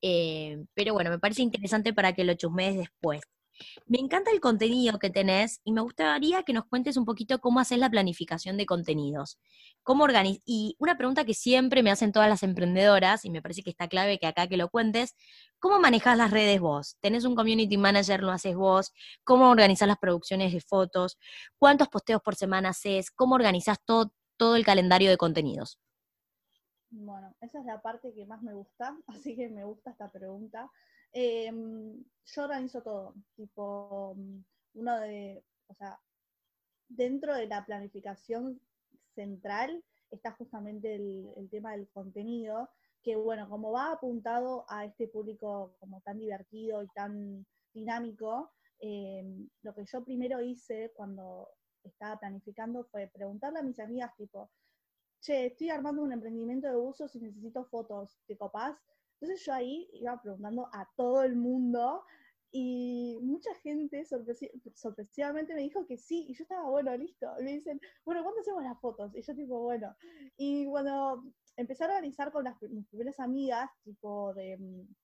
Eh, 0.02 0.56
pero 0.74 0.94
bueno, 0.94 1.10
me 1.10 1.18
parece 1.18 1.42
interesante 1.42 1.92
para 1.92 2.12
que 2.12 2.24
lo 2.24 2.34
chusmees 2.34 2.76
después. 2.76 3.20
Me 3.86 3.98
encanta 3.98 4.30
el 4.30 4.40
contenido 4.40 4.98
que 4.98 5.10
tenés 5.10 5.60
y 5.64 5.72
me 5.72 5.80
gustaría 5.80 6.42
que 6.42 6.52
nos 6.52 6.66
cuentes 6.66 6.96
un 6.96 7.04
poquito 7.04 7.40
cómo 7.40 7.60
haces 7.60 7.78
la 7.78 7.90
planificación 7.90 8.56
de 8.56 8.66
contenidos. 8.66 9.38
¿Cómo 9.82 10.06
Y 10.44 10.76
una 10.78 10.96
pregunta 10.96 11.24
que 11.24 11.34
siempre 11.34 11.82
me 11.82 11.90
hacen 11.90 12.12
todas 12.12 12.28
las 12.28 12.42
emprendedoras, 12.42 13.24
y 13.24 13.30
me 13.30 13.42
parece 13.42 13.62
que 13.62 13.70
está 13.70 13.88
clave 13.88 14.18
que 14.18 14.26
acá 14.26 14.46
que 14.46 14.56
lo 14.56 14.68
cuentes, 14.68 15.16
¿cómo 15.58 15.80
manejas 15.80 16.16
las 16.16 16.30
redes 16.30 16.60
vos? 16.60 16.96
¿Tenés 17.00 17.24
un 17.24 17.34
community 17.34 17.76
manager, 17.76 18.22
lo 18.22 18.30
haces 18.30 18.54
vos? 18.54 18.92
¿Cómo 19.24 19.50
organizás 19.50 19.88
las 19.88 19.98
producciones 19.98 20.52
de 20.52 20.60
fotos? 20.60 21.18
¿Cuántos 21.58 21.88
posteos 21.88 22.22
por 22.22 22.34
semana 22.34 22.70
haces? 22.70 23.10
¿Cómo 23.10 23.34
organizás 23.34 23.78
todo, 23.84 24.12
todo 24.36 24.56
el 24.56 24.64
calendario 24.64 25.10
de 25.10 25.16
contenidos? 25.16 25.78
Bueno, 26.90 27.34
esa 27.40 27.60
es 27.60 27.66
la 27.66 27.80
parte 27.80 28.12
que 28.12 28.26
más 28.26 28.42
me 28.42 28.52
gusta, 28.52 28.96
así 29.06 29.36
que 29.36 29.48
me 29.48 29.64
gusta 29.64 29.90
esta 29.90 30.10
pregunta. 30.10 30.70
Em, 31.12 32.04
yo 32.24 32.42
organizo 32.44 32.82
todo, 32.82 33.14
tipo, 33.34 34.14
mm, 34.16 34.44
uno 34.74 35.00
de, 35.00 35.44
o 35.66 35.74
sea, 35.74 36.00
dentro 36.88 37.34
de 37.34 37.46
la 37.46 37.64
planificación 37.64 38.60
central 39.14 39.84
está 40.10 40.32
justamente 40.32 40.94
el, 40.94 41.48
tema 41.50 41.72
del 41.72 41.88
contenido, 41.88 42.68
que 43.02 43.16
bueno, 43.16 43.48
como 43.48 43.72
va 43.72 43.92
apuntado 43.92 44.64
a 44.68 44.84
este 44.84 45.08
público 45.08 45.74
como 45.80 46.00
tan 46.02 46.18
divertido 46.18 46.82
y 46.82 46.88
tan 46.88 47.46
dinámico, 47.72 48.52
em, 48.80 49.48
lo 49.62 49.74
que 49.74 49.84
yo 49.86 50.04
primero 50.04 50.40
hice 50.40 50.92
cuando 50.94 51.48
estaba 51.84 52.18
planificando 52.18 52.84
fue 52.84 53.08
preguntarle 53.08 53.60
a 53.60 53.62
mis 53.62 53.78
amigas 53.80 54.14
tipo, 54.16 54.50
che, 55.20 55.46
estoy 55.46 55.70
armando 55.70 56.02
un 56.02 56.12
emprendimiento 56.12 56.68
de 56.68 56.76
usos 56.76 57.14
y 57.14 57.20
necesito 57.20 57.64
fotos, 57.66 58.18
¿te 58.26 58.36
copás? 58.36 58.76
Entonces 59.20 59.44
yo 59.44 59.52
ahí 59.52 59.88
iba 59.92 60.20
preguntando 60.20 60.68
a 60.72 60.88
todo 60.96 61.22
el 61.22 61.36
mundo 61.36 62.04
y 62.52 63.18
mucha 63.22 63.54
gente 63.56 64.04
sorpresivamente 64.74 65.54
me 65.54 65.62
dijo 65.62 65.86
que 65.86 65.96
sí, 65.98 66.26
y 66.28 66.34
yo 66.34 66.42
estaba, 66.42 66.68
bueno, 66.68 66.96
listo. 66.96 67.26
Y 67.38 67.44
me 67.44 67.52
dicen, 67.52 67.80
bueno, 68.04 68.22
¿cuándo 68.22 68.40
hacemos 68.40 68.64
las 68.64 68.80
fotos? 68.80 69.14
Y 69.14 69.22
yo 69.22 69.34
tipo, 69.36 69.60
bueno. 69.60 69.94
Y 70.36 70.66
cuando 70.66 71.22
empecé 71.56 71.84
a 71.84 71.88
organizar 71.88 72.32
con 72.32 72.44
las, 72.44 72.60
mis 72.62 72.86
primeras 72.88 73.20
amigas, 73.20 73.70
tipo 73.84 74.34
de 74.34 74.56
mm, 74.58 74.94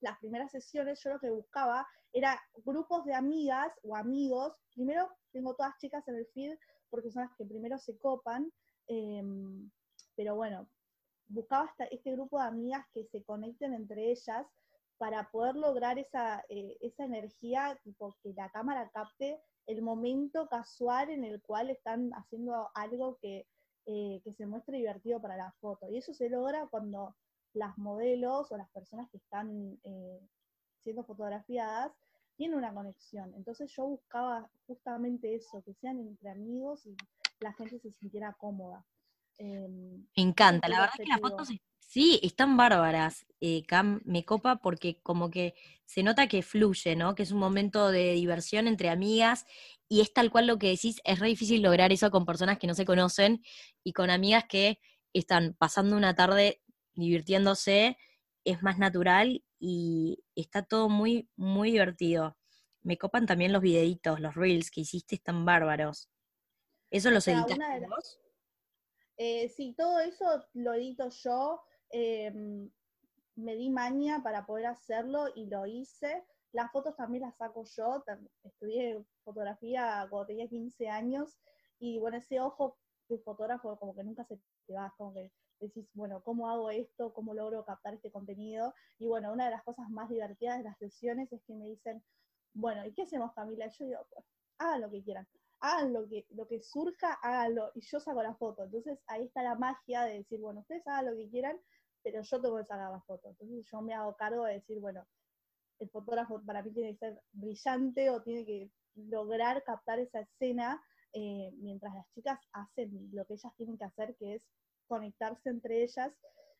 las 0.00 0.18
primeras 0.18 0.50
sesiones, 0.50 1.00
yo 1.04 1.10
lo 1.10 1.20
que 1.20 1.30
buscaba 1.30 1.86
era 2.12 2.40
grupos 2.64 3.04
de 3.04 3.14
amigas 3.14 3.72
o 3.82 3.94
amigos. 3.94 4.56
Primero 4.74 5.08
tengo 5.32 5.54
todas 5.54 5.78
chicas 5.78 6.06
en 6.08 6.16
el 6.16 6.26
feed 6.34 6.56
porque 6.90 7.10
son 7.10 7.22
las 7.22 7.36
que 7.36 7.44
primero 7.44 7.78
se 7.78 7.96
copan. 7.98 8.50
Em, 8.88 9.70
pero 10.16 10.34
bueno, 10.34 10.68
buscaba 11.28 11.64
hasta 11.64 11.84
este 11.84 12.12
grupo 12.12 12.38
de 12.38 12.46
amigas 12.46 12.86
que 12.92 13.04
se 13.04 13.22
conecten 13.22 13.74
entre 13.74 14.10
ellas 14.10 14.46
para 14.98 15.30
poder 15.30 15.54
lograr 15.54 15.98
esa, 15.98 16.44
eh, 16.48 16.76
esa 16.80 17.04
energía, 17.04 17.78
tipo 17.84 18.16
que 18.22 18.32
la 18.34 18.50
cámara 18.50 18.90
capte 18.92 19.40
el 19.66 19.82
momento 19.82 20.48
casual 20.48 21.10
en 21.10 21.24
el 21.24 21.40
cual 21.42 21.70
están 21.70 22.10
haciendo 22.14 22.70
algo 22.74 23.18
que, 23.20 23.46
eh, 23.86 24.20
que 24.24 24.32
se 24.32 24.46
muestre 24.46 24.78
divertido 24.78 25.20
para 25.20 25.36
la 25.36 25.52
foto. 25.60 25.88
Y 25.88 25.98
eso 25.98 26.12
se 26.14 26.28
logra 26.28 26.66
cuando 26.66 27.14
las 27.52 27.76
modelos 27.78 28.50
o 28.50 28.56
las 28.56 28.70
personas 28.70 29.08
que 29.10 29.18
están 29.18 29.78
eh, 29.84 30.20
siendo 30.82 31.04
fotografiadas 31.04 31.92
tienen 32.36 32.58
una 32.58 32.72
conexión. 32.72 33.34
Entonces 33.34 33.70
yo 33.76 33.86
buscaba 33.86 34.50
justamente 34.66 35.34
eso, 35.34 35.62
que 35.62 35.74
sean 35.74 35.98
entre 36.00 36.30
amigos 36.30 36.86
y 36.86 36.96
la 37.40 37.52
gente 37.52 37.78
se 37.78 37.92
sintiera 37.92 38.32
cómoda. 38.34 38.84
Em, 39.38 40.06
me 40.16 40.22
encanta, 40.22 40.68
la 40.68 40.80
verdad 40.80 40.94
es 40.98 41.04
que 41.04 41.08
las 41.08 41.20
fotos 41.20 41.48
sí, 41.78 42.20
están 42.22 42.56
bárbaras, 42.56 43.24
eh, 43.40 43.64
Cam, 43.66 44.00
me 44.04 44.24
copa 44.24 44.56
porque 44.56 45.00
como 45.00 45.30
que 45.30 45.54
se 45.86 46.02
nota 46.02 46.26
que 46.26 46.42
fluye, 46.42 46.96
¿no? 46.96 47.14
Que 47.14 47.22
es 47.22 47.30
un 47.30 47.38
momento 47.38 47.90
de 47.90 48.12
diversión 48.12 48.66
entre 48.66 48.90
amigas 48.90 49.46
y 49.88 50.00
es 50.00 50.12
tal 50.12 50.30
cual 50.30 50.46
lo 50.46 50.58
que 50.58 50.68
decís, 50.68 51.00
es 51.04 51.18
re 51.18 51.28
difícil 51.28 51.62
lograr 51.62 51.92
eso 51.92 52.10
con 52.10 52.26
personas 52.26 52.58
que 52.58 52.66
no 52.66 52.74
se 52.74 52.84
conocen 52.84 53.42
y 53.84 53.92
con 53.92 54.10
amigas 54.10 54.44
que 54.48 54.80
están 55.12 55.54
pasando 55.58 55.96
una 55.96 56.14
tarde 56.14 56.60
divirtiéndose, 56.94 57.96
es 58.44 58.62
más 58.62 58.78
natural 58.78 59.44
y 59.58 60.24
está 60.34 60.62
todo 60.62 60.88
muy, 60.88 61.28
muy 61.36 61.70
divertido. 61.70 62.36
Me 62.82 62.98
copan 62.98 63.26
también 63.26 63.52
los 63.52 63.62
videitos, 63.62 64.20
los 64.20 64.34
reels 64.34 64.70
que 64.70 64.82
hiciste, 64.82 65.14
están 65.14 65.44
bárbaros. 65.44 66.08
¿Eso 66.90 67.10
los 67.10 67.28
editaste 67.28 67.86
vos? 67.88 68.18
Eh, 69.18 69.48
sí, 69.48 69.74
todo 69.76 69.98
eso 70.00 70.44
lo 70.54 70.74
edito 70.74 71.08
yo. 71.10 71.60
Em, 71.90 72.70
me 73.34 73.56
di 73.56 73.68
maña 73.70 74.22
para 74.22 74.46
poder 74.46 74.66
hacerlo 74.66 75.26
y 75.34 75.46
lo 75.46 75.66
hice. 75.66 76.24
Las 76.52 76.70
fotos 76.72 76.96
también 76.96 77.22
las 77.24 77.36
saco 77.36 77.64
yo. 77.64 78.04
Estudié 78.44 79.04
fotografía 79.24 80.06
cuando 80.08 80.26
tenía 80.26 80.48
15 80.48 80.88
años 80.88 81.38
y 81.80 81.98
bueno, 81.98 82.16
ese 82.18 82.40
ojo 82.40 82.78
de 83.08 83.18
fotógrafo 83.18 83.78
como 83.78 83.94
que 83.94 84.04
nunca 84.04 84.24
se 84.24 84.38
te 84.66 84.72
va, 84.72 84.94
como 84.96 85.14
que 85.14 85.32
decís, 85.60 85.88
bueno, 85.94 86.22
¿cómo 86.22 86.48
hago 86.48 86.70
esto? 86.70 87.12
¿Cómo 87.12 87.34
logro 87.34 87.64
captar 87.64 87.94
este 87.94 88.12
contenido? 88.12 88.74
Y 88.98 89.06
bueno, 89.06 89.32
una 89.32 89.46
de 89.46 89.50
las 89.52 89.64
cosas 89.64 89.88
más 89.90 90.08
divertidas 90.08 90.58
de 90.58 90.64
las 90.64 90.78
sesiones 90.78 91.32
es 91.32 91.42
que 91.44 91.54
me 91.54 91.66
dicen, 91.66 92.02
bueno, 92.54 92.86
¿y 92.86 92.92
qué 92.92 93.02
hacemos 93.02 93.32
Camila? 93.34 93.66
Y 93.66 93.70
yo 93.70 93.86
digo, 93.86 94.06
pues, 94.10 94.24
hagan 94.58 94.80
lo 94.82 94.90
que 94.90 95.02
quieran 95.02 95.26
hagan 95.60 95.92
lo 95.92 96.08
que, 96.08 96.26
lo 96.30 96.46
que 96.46 96.60
surja, 96.60 97.14
háganlo, 97.22 97.72
y 97.74 97.80
yo 97.80 98.00
saco 98.00 98.22
la 98.22 98.34
foto. 98.34 98.64
Entonces 98.64 98.98
ahí 99.06 99.24
está 99.24 99.42
la 99.42 99.54
magia 99.54 100.04
de 100.04 100.18
decir, 100.18 100.40
bueno, 100.40 100.60
ustedes 100.60 100.86
hagan 100.86 101.06
lo 101.06 101.16
que 101.16 101.28
quieran, 101.28 101.58
pero 102.02 102.22
yo 102.22 102.40
tengo 102.40 102.56
que 102.56 102.64
sacar 102.64 102.90
la 102.90 103.00
foto. 103.02 103.28
Entonces 103.28 103.64
yo 103.70 103.82
me 103.82 103.94
hago 103.94 104.16
cargo 104.16 104.44
de 104.44 104.54
decir, 104.54 104.78
bueno, 104.80 105.06
el 105.80 105.88
fotógrafo 105.90 106.42
para 106.44 106.62
mí 106.62 106.72
tiene 106.72 106.92
que 106.92 106.98
ser 106.98 107.20
brillante 107.32 108.10
o 108.10 108.22
tiene 108.22 108.44
que 108.44 108.70
lograr 108.94 109.62
captar 109.64 109.98
esa 110.00 110.20
escena 110.20 110.82
eh, 111.12 111.50
mientras 111.58 111.94
las 111.94 112.08
chicas 112.12 112.38
hacen 112.52 113.10
lo 113.12 113.24
que 113.26 113.34
ellas 113.34 113.52
tienen 113.56 113.78
que 113.78 113.84
hacer, 113.84 114.16
que 114.16 114.34
es 114.36 114.42
conectarse 114.86 115.50
entre 115.50 115.82
ellas. 115.82 116.12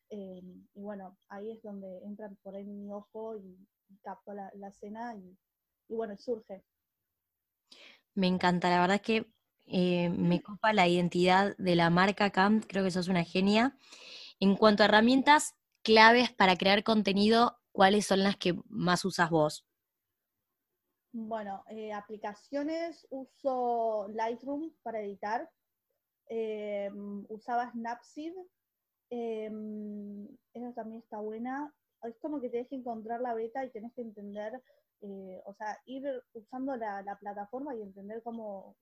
Eh, 0.09 0.41
y 0.73 0.81
bueno, 0.81 1.17
ahí 1.27 1.51
es 1.51 1.61
donde 1.61 2.03
entra 2.03 2.31
por 2.41 2.55
ahí 2.55 2.65
mi 2.65 2.91
ojo 2.91 3.37
y, 3.37 3.57
capto 4.03 4.33
la, 4.33 4.51
escena 4.67 5.15
y, 5.15 5.37
y 5.87 5.95
bueno, 5.95 6.15
surge. 6.17 6.63
Me 8.19 8.27
encanta, 8.27 8.69
la 8.69 8.81
verdad 8.81 8.95
es 8.95 9.01
que 9.01 9.31
eh, 9.65 10.09
me 10.09 10.41
copa 10.41 10.73
la 10.73 10.89
identidad 10.89 11.55
de 11.57 11.77
la 11.77 11.89
marca 11.89 12.31
Camp, 12.31 12.65
creo 12.67 12.83
que 12.83 12.91
sos 12.91 13.07
una 13.07 13.23
genia. 13.23 13.77
En 14.41 14.57
cuanto 14.57 14.83
a 14.83 14.87
herramientas 14.87 15.55
claves 15.83 16.29
para 16.33 16.57
crear 16.57 16.83
contenido, 16.83 17.57
¿cuáles 17.71 18.05
son 18.05 18.23
las 18.23 18.35
que 18.35 18.59
más 18.67 19.05
usas 19.05 19.29
vos? 19.29 19.65
Bueno, 21.13 21.63
eh, 21.69 21.93
aplicaciones, 21.93 23.07
uso 23.09 24.09
Lightroom 24.09 24.73
para 24.83 24.99
editar, 24.99 25.49
eh, 26.27 26.91
usaba 27.29 27.71
Snapseed, 27.71 28.33
esa 29.09 30.73
también 30.75 31.01
está 31.01 31.19
buena. 31.19 31.73
Es 32.03 32.17
como 32.19 32.41
que 32.41 32.49
te 32.49 32.57
deja 32.57 32.75
encontrar 32.75 33.21
la 33.21 33.33
beta 33.33 33.63
y 33.63 33.71
tenés 33.71 33.93
que 33.93 34.01
entender 34.01 34.61
eh, 35.01 35.41
o 35.45 35.53
sea, 35.53 35.77
ir 35.85 36.03
usando 36.33 36.75
la, 36.75 37.17
plataforma 37.19 37.75
y 37.75 37.81
entender 37.81 38.21
cómo, 38.23 38.75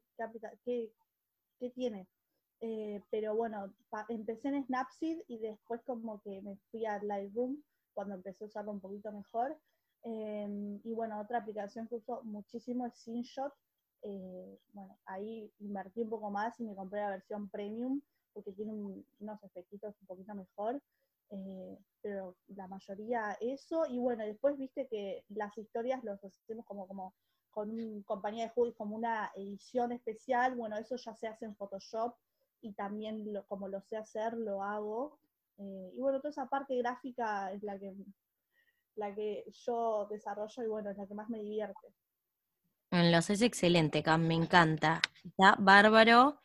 qué, 0.64 0.92
qué, 1.60 1.70
tiene. 1.72 2.08
Eh, 2.60 3.04
pero 3.12 3.36
bueno, 3.36 3.74
empecé 4.10 4.48
en 4.48 4.66
Snapseed 4.66 5.20
y 5.28 5.38
después 5.38 5.82
como 5.86 6.22
que 6.22 6.42
me 6.42 6.58
fui 6.72 6.86
a 6.86 7.02
Lightroom 7.04 7.62
cuando 7.94 8.16
empecé 8.16 8.46
a 8.46 8.48
usarlo 8.48 8.72
un 8.72 8.80
poquito 8.80 9.12
mejor. 9.12 9.58
Em, 10.04 10.80
y 10.84 10.94
bueno, 10.94 11.20
otra 11.20 11.40
aplicación 11.40 11.88
que 11.88 11.96
uso 11.96 12.24
muchísimo 12.24 12.86
es 12.88 12.96
Synshot. 12.96 13.54
Eh, 14.04 14.60
bueno, 14.74 14.98
ahí 15.06 15.52
invertí 15.60 16.02
un 16.02 16.10
poco 16.10 16.30
más 16.32 16.60
y 16.60 16.64
me 16.64 16.76
compré 16.76 17.02
la 17.02 17.10
versión 17.10 17.50
premium 17.50 18.02
porque 18.34 18.52
tiene 18.54 18.72
unos 18.74 19.44
efectitos 19.44 19.96
un 20.02 20.08
poquito 20.08 20.36
mejor. 20.36 20.82
Eh, 21.30 21.78
pero 22.02 22.38
la 22.48 22.68
mayoría 22.68 23.38
eso, 23.42 23.86
y 23.90 23.98
bueno, 23.98 24.24
después 24.24 24.58
viste 24.58 24.88
que 24.88 25.24
las 25.30 25.58
historias 25.58 26.04
los 26.04 26.24
hacemos 26.24 26.66
como, 26.66 26.88
como 26.88 27.14
con 27.50 27.70
un, 27.70 28.04
compañía 28.04 28.46
de 28.46 28.52
hoodies 28.56 28.76
como 28.76 28.96
una 28.96 29.32
edición 29.36 29.92
especial, 29.92 30.56
bueno, 30.56 30.78
eso 30.78 30.96
ya 30.96 31.16
se 31.16 31.28
hace 31.28 31.46
en 31.46 31.56
Photoshop 31.56 32.16
y 32.62 32.74
también 32.74 33.26
como 33.48 33.68
lo 33.68 33.82
sé 33.82 33.98
hacer, 33.98 34.34
lo 34.34 34.64
hago. 34.64 35.20
Eh, 35.58 35.92
y 35.96 36.00
bueno, 36.00 36.20
toda 36.20 36.30
esa 36.30 36.48
parte 36.48 36.78
gráfica 36.78 37.52
es 37.52 37.64
la 37.64 37.78
que, 37.78 37.94
la 38.96 39.14
que 39.14 39.44
yo 39.66 40.08
desarrollo 40.10 40.64
y 40.64 40.68
bueno, 40.68 40.92
es 40.92 40.98
la 40.98 41.08
que 41.08 41.16
más 41.16 41.30
me 41.30 41.40
divierte. 41.40 41.94
Lo 42.92 43.18
haces 43.18 43.42
excelente, 43.42 44.02
Cam, 44.02 44.26
me 44.28 44.36
encanta. 44.36 45.02
Está 45.24 45.56
bárbaro 45.60 46.40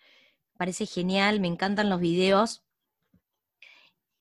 parece 0.62 0.86
genial, 0.86 1.40
me 1.40 1.48
encantan 1.48 1.90
los 1.90 1.98
videos. 1.98 2.62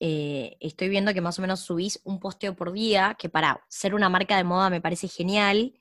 Eh, 0.04 0.58
estoy 0.60 0.90
viendo 0.90 1.14
que 1.14 1.22
más 1.22 1.38
o 1.38 1.44
menos 1.44 1.60
subís 1.60 2.02
un 2.06 2.20
posteo 2.20 2.56
por 2.56 2.72
día, 2.74 3.16
que 3.20 3.30
para 3.30 3.64
ser 3.68 3.94
una 3.94 4.10
marca 4.10 4.36
de 4.36 4.44
moda 4.44 4.72
me 4.72 4.82
parece 4.82 5.08
genial. 5.08 5.80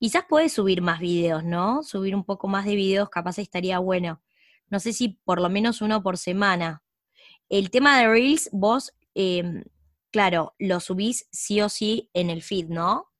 Quizás 0.00 0.24
puedes 0.28 0.52
subir 0.52 0.82
más 0.82 0.98
videos, 0.98 1.44
¿no? 1.44 1.84
Subir 1.84 2.16
un 2.16 2.24
poco 2.24 2.48
más 2.48 2.64
de 2.64 2.74
videos, 2.74 3.10
capaz 3.10 3.38
estaría 3.38 3.78
bueno. 3.78 4.20
No 4.70 4.80
sé 4.80 4.92
si 4.92 5.20
por 5.24 5.40
lo 5.40 5.48
menos 5.48 5.82
uno 5.82 6.02
por 6.02 6.18
semana. 6.18 6.82
El 7.48 7.70
tema 7.70 7.96
de 8.00 8.08
Reels, 8.08 8.50
vos, 8.50 8.92
em, 9.14 9.62
claro, 10.10 10.56
lo 10.58 10.80
subís 10.80 11.28
sí 11.30 11.60
o 11.60 11.68
sí 11.68 12.10
en 12.14 12.28
el 12.28 12.42
feed, 12.42 12.70
¿no? 12.70 13.12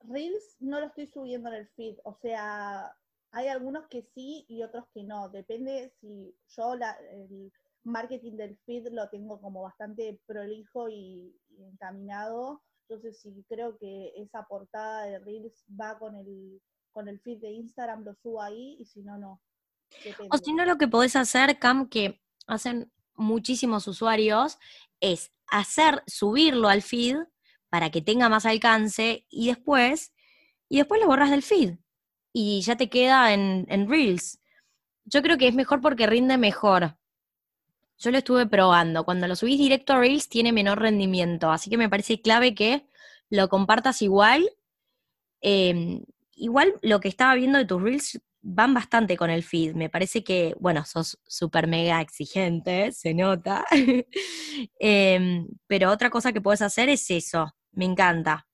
Reels 0.00 0.56
no 0.58 0.80
lo 0.80 0.86
estoy 0.86 1.06
subiendo 1.06 1.50
en 1.50 1.54
el 1.54 1.68
feed, 1.68 1.98
o 2.02 2.14
sea, 2.20 2.96
hay 3.30 3.46
algunos 3.46 3.86
que 3.86 4.02
sí 4.02 4.44
y 4.48 4.64
otros 4.64 4.86
que 4.92 5.04
no. 5.04 5.28
Depende 5.28 5.92
si 6.00 6.34
yo 6.56 6.74
el 6.74 7.52
marketing 7.84 8.36
del 8.36 8.56
feed 8.64 8.88
lo 8.90 9.08
tengo 9.08 9.40
como 9.40 9.62
bastante 9.62 10.20
prolijo 10.26 10.88
y, 10.88 11.34
encaminado. 11.58 12.62
Entonces, 12.88 13.20
si 13.20 13.44
creo 13.48 13.76
que 13.78 14.12
esa 14.16 14.44
portada 14.44 15.06
de 15.06 15.18
Reels 15.20 15.64
va 15.68 15.98
con 15.98 16.16
el, 16.16 16.60
con 16.92 17.08
el 17.08 17.20
feed 17.20 17.40
de 17.40 17.50
Instagram, 17.50 18.04
lo 18.04 18.14
subo 18.14 18.42
ahí 18.42 18.76
y 18.78 18.84
si 18.86 19.02
no, 19.02 19.18
no. 19.18 19.40
O 20.30 20.38
si 20.38 20.52
no, 20.52 20.64
lo 20.64 20.78
que 20.78 20.88
podés 20.88 21.16
hacer, 21.16 21.58
Cam, 21.58 21.88
que 21.88 22.20
hacen 22.46 22.90
muchísimos 23.14 23.86
usuarios, 23.86 24.58
es 25.00 25.32
hacer, 25.48 26.02
subirlo 26.06 26.68
al 26.68 26.82
feed 26.82 27.16
para 27.68 27.90
que 27.90 28.00
tenga 28.00 28.28
más 28.28 28.46
alcance 28.46 29.26
y 29.28 29.48
después, 29.48 30.12
y 30.68 30.78
después 30.78 31.00
lo 31.00 31.06
borras 31.06 31.30
del 31.30 31.42
feed 31.42 31.76
y 32.32 32.62
ya 32.62 32.76
te 32.76 32.88
queda 32.88 33.32
en, 33.32 33.66
en 33.68 33.88
Reels. 33.88 34.40
Yo 35.04 35.22
creo 35.22 35.36
que 35.36 35.48
es 35.48 35.54
mejor 35.54 35.80
porque 35.80 36.06
rinde 36.06 36.38
mejor. 36.38 36.96
Yo 38.02 38.10
lo 38.10 38.18
estuve 38.18 38.46
probando. 38.46 39.04
Cuando 39.04 39.28
lo 39.28 39.36
subís 39.36 39.58
directo 39.58 39.92
a 39.92 40.00
Reels 40.00 40.28
tiene 40.28 40.52
menor 40.52 40.80
rendimiento, 40.80 41.52
así 41.52 41.70
que 41.70 41.78
me 41.78 41.88
parece 41.88 42.20
clave 42.20 42.52
que 42.54 42.84
lo 43.30 43.48
compartas 43.48 44.02
igual. 44.02 44.50
Em, 45.40 46.02
igual 46.34 46.74
lo 46.82 46.98
que 47.00 47.08
estaba 47.08 47.34
viendo 47.36 47.58
de 47.58 47.64
tus 47.64 47.80
Reels 47.80 48.20
van 48.40 48.74
bastante 48.74 49.16
con 49.16 49.30
el 49.30 49.44
feed. 49.44 49.74
Me 49.74 49.88
parece 49.88 50.24
que, 50.24 50.56
bueno, 50.58 50.84
sos 50.84 51.20
súper 51.28 51.68
mega 51.68 52.00
exigente, 52.00 52.90
se 52.92 53.14
nota. 53.14 53.64
Em, 54.80 55.48
pero 55.66 55.90
otra 55.90 56.10
cosa 56.10 56.32
que 56.32 56.40
puedes 56.40 56.62
hacer 56.62 56.88
es 56.88 57.08
eso. 57.10 57.54
Me 57.72 57.84
encanta. 57.84 58.48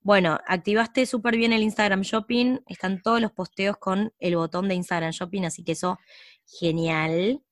Bueno, 0.00 0.38
activaste 0.46 1.06
súper 1.06 1.36
bien 1.36 1.52
el 1.52 1.62
Instagram 1.62 2.02
Shopping. 2.02 2.60
Están 2.66 3.02
todos 3.02 3.20
los 3.20 3.32
posteos 3.32 3.76
con 3.76 4.12
el 4.18 4.36
botón 4.36 4.68
de 4.68 4.74
Instagram 4.74 5.12
Shopping, 5.12 5.44
así 5.44 5.64
que 5.64 5.72
eso, 5.72 5.98
genial. 6.46 7.42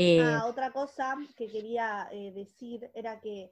Eh, 0.00 0.20
ah, 0.22 0.46
otra 0.46 0.70
cosa 0.70 1.16
que 1.36 1.48
quería 1.48 2.08
eh, 2.12 2.30
decir 2.32 2.88
era 2.94 3.20
que 3.20 3.50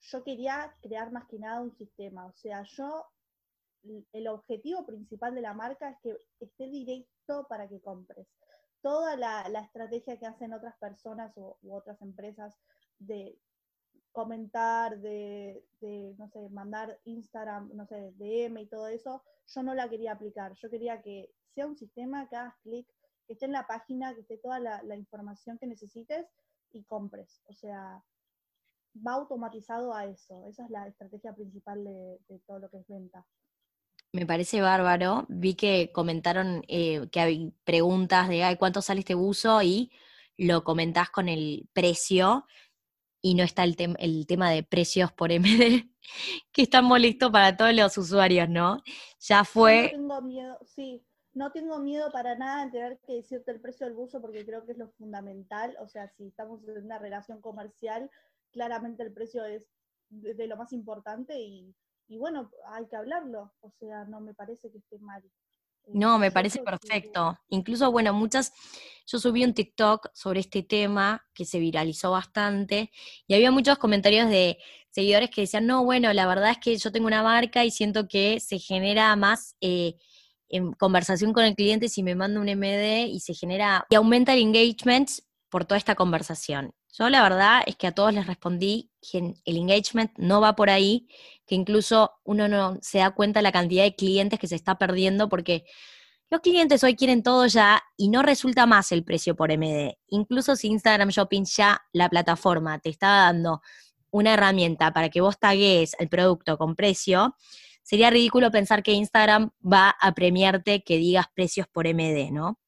yo 0.00 0.22
quería 0.22 0.72
crear 0.80 1.10
más 1.10 1.26
que 1.26 1.40
nada 1.40 1.60
un 1.60 1.72
sistema. 1.72 2.26
O 2.26 2.32
sea, 2.34 2.62
yo 2.62 3.04
el 4.12 4.28
objetivo 4.28 4.86
principal 4.86 5.34
de 5.34 5.40
la 5.40 5.54
marca 5.54 5.90
es 5.90 5.96
que 6.00 6.16
esté 6.38 6.68
directo 6.68 7.48
para 7.48 7.68
que 7.68 7.80
compres. 7.80 8.28
Toda 8.80 9.16
la, 9.16 9.42
estrategia 9.60 10.16
que 10.20 10.26
hacen 10.26 10.52
otras 10.52 10.76
personas 10.78 11.36
u 11.36 11.74
otras 11.74 12.00
empresas 12.00 12.54
de 13.00 13.36
comentar, 14.12 15.00
de, 15.00 15.64
no 16.16 16.28
sé, 16.28 16.48
mandar 16.50 17.00
Instagram, 17.06 17.72
no 17.74 17.86
sé, 17.86 18.12
DM 18.16 18.60
y 18.60 18.66
todo 18.66 18.86
eso, 18.86 19.24
yo 19.48 19.62
no 19.64 19.74
la 19.74 19.88
quería 19.88 20.12
aplicar. 20.12 20.54
Yo 20.54 20.70
quería 20.70 21.02
que 21.02 21.32
sea 21.54 21.66
un 21.66 21.76
sistema 21.76 22.28
que 22.28 22.36
hagas 22.36 22.54
clic, 22.62 22.86
que 23.28 23.34
esté 23.34 23.46
en 23.46 23.52
la 23.52 23.66
página, 23.66 24.14
que 24.14 24.22
esté 24.22 24.38
toda 24.38 24.58
la, 24.58 24.96
información 24.96 25.58
que 25.58 25.66
necesites 25.68 26.26
y 26.72 26.82
compres. 26.84 27.42
O 27.46 27.52
sea, 27.52 28.02
va 29.06 29.12
automatizado 29.12 29.94
a 29.94 30.06
eso. 30.06 30.44
Esa 30.48 30.64
es 30.64 30.70
la 30.70 30.88
estrategia 30.88 31.32
principal 31.34 31.84
de 31.84 32.38
todo 32.46 32.58
lo 32.58 32.70
que 32.70 32.78
es 32.78 32.88
venta. 32.88 33.24
Me 34.12 34.24
parece 34.24 34.62
bárbaro. 34.62 35.26
Vi 35.28 35.54
que 35.54 35.92
comentaron 35.92 36.64
eh, 36.68 37.08
que 37.10 37.20
hay 37.20 37.52
preguntas 37.64 38.28
de 38.28 38.42
Ay, 38.42 38.56
cuánto 38.56 38.80
sale 38.80 39.00
este 39.00 39.14
buzo 39.14 39.62
y 39.62 39.92
lo 40.38 40.64
comentás 40.64 41.10
con 41.10 41.28
el 41.28 41.68
precio 41.74 42.46
y 43.20 43.34
no 43.34 43.42
está 43.42 43.64
el, 43.64 43.76
el 43.98 44.26
tema 44.26 44.50
de 44.50 44.62
precios 44.62 45.12
por 45.12 45.30
MD, 45.38 45.90
que 46.52 46.62
está 46.62 46.80
molesto 46.80 47.30
para 47.30 47.56
todos 47.56 47.74
los 47.74 47.98
usuarios, 47.98 48.48
¿no? 48.48 48.82
Ya 49.20 49.44
fue... 49.44 49.92
No 49.92 49.98
tengo 49.98 50.22
miedo, 50.22 50.58
sí, 50.64 51.04
no 51.38 51.52
tengo 51.52 51.78
miedo 51.78 52.10
para 52.12 52.36
nada 52.36 52.64
en 52.64 52.70
tener 52.70 52.98
que 53.06 53.14
decirte 53.14 53.50
el 53.50 53.60
precio 53.60 53.86
del 53.86 53.94
buzo 53.94 54.20
porque 54.20 54.44
creo 54.44 54.66
que 54.66 54.72
es 54.72 54.78
lo 54.78 54.88
fundamental. 54.90 55.76
O 55.80 55.88
sea, 55.88 56.08
si 56.08 56.26
estamos 56.26 56.66
en 56.68 56.84
una 56.84 56.98
relación 56.98 57.40
comercial, 57.40 58.10
claramente 58.52 59.02
el 59.02 59.12
precio 59.12 59.44
es 59.44 59.64
de 60.10 60.46
lo 60.46 60.56
más 60.56 60.72
importante 60.72 61.38
y 61.38 61.74
y 62.08 62.16
bueno, 62.16 62.50
hay 62.72 62.86
que 62.86 62.96
hablarlo, 62.96 63.52
o 63.60 63.70
sea, 63.78 64.04
no 64.04 64.20
me 64.20 64.32
parece 64.32 64.70
que 64.70 64.78
esté 64.78 64.98
mal. 64.98 65.22
Eh, 65.84 65.90
no, 65.92 66.18
me 66.18 66.30
parece 66.30 66.62
perfecto. 66.62 67.38
Incluso, 67.50 67.92
bueno, 67.92 68.14
muchas, 68.14 68.52
yo 69.06 69.18
subí 69.18 69.44
un 69.44 69.52
TikTok 69.52 70.08
sobre 70.14 70.40
este 70.40 70.62
tema 70.62 71.22
que 71.34 71.44
se 71.44 71.58
viralizó 71.58 72.10
bastante 72.10 72.90
y 73.26 73.34
había 73.34 73.50
muchos 73.50 73.76
comentarios 73.76 74.30
de 74.30 74.56
seguidores 74.88 75.28
que 75.28 75.42
decían, 75.42 75.66
no, 75.66 75.84
bueno, 75.84 76.10
la 76.14 76.26
verdad 76.26 76.52
es 76.52 76.58
que 76.58 76.76
yo 76.78 76.90
tengo 76.90 77.06
una 77.06 77.22
marca 77.22 77.62
y 77.66 77.70
siento 77.70 78.08
que 78.08 78.40
se 78.40 78.58
genera 78.58 79.14
más 79.14 79.54
eh, 79.60 79.96
en 80.48 80.72
conversación 80.72 81.32
con 81.32 81.44
el 81.44 81.54
cliente 81.54 81.88
si 81.88 82.02
me 82.02 82.14
manda 82.14 82.40
un 82.40 82.48
MD 82.48 83.06
y 83.08 83.20
se 83.20 83.34
genera 83.34 83.86
y 83.90 83.94
aumenta 83.94 84.34
el 84.34 84.40
engagement 84.40 85.10
por 85.48 85.64
toda 85.64 85.78
esta 85.78 85.94
conversación. 85.94 86.72
Yo 86.92 87.08
la 87.10 87.22
verdad 87.22 87.62
es 87.66 87.76
que 87.76 87.86
a 87.86 87.92
todos 87.92 88.12
les 88.12 88.26
respondí 88.26 88.90
que 89.00 89.34
el 89.44 89.56
engagement 89.56 90.10
no 90.16 90.40
va 90.40 90.56
por 90.56 90.70
ahí, 90.70 91.06
que 91.46 91.54
incluso 91.54 92.12
uno 92.24 92.48
no 92.48 92.78
se 92.82 92.98
da 92.98 93.10
cuenta 93.10 93.38
de 93.40 93.44
la 93.44 93.52
cantidad 93.52 93.84
de 93.84 93.94
clientes 93.94 94.38
que 94.38 94.48
se 94.48 94.56
está 94.56 94.78
perdiendo 94.78 95.28
porque 95.28 95.64
los 96.30 96.40
clientes 96.40 96.84
hoy 96.84 96.94
quieren 96.94 97.22
todo 97.22 97.46
ya 97.46 97.82
y 97.96 98.08
no 98.08 98.22
resulta 98.22 98.66
más 98.66 98.92
el 98.92 99.02
precio 99.04 99.34
por 99.34 99.50
MD. 99.50 99.96
Incluso 100.08 100.56
si 100.56 100.68
Instagram 100.68 101.08
Shopping 101.08 101.44
ya, 101.44 101.80
la 101.92 102.08
plataforma, 102.08 102.78
te 102.80 102.90
está 102.90 103.08
dando 103.08 103.62
una 104.10 104.34
herramienta 104.34 104.92
para 104.92 105.08
que 105.08 105.20
vos 105.20 105.38
tagues 105.38 105.94
el 105.98 106.08
producto 106.08 106.58
con 106.58 106.74
precio, 106.74 107.34
sería 107.88 108.10
ridículo 108.10 108.50
pensar 108.50 108.82
que 108.82 108.92
Instagram 108.92 109.50
va 109.64 109.94
a 109.98 110.12
premiarte 110.12 110.82
que 110.82 110.98
digas 110.98 111.24
precios 111.34 111.66
por 111.68 111.86
MD, 111.86 112.30
¿no? 112.30 112.58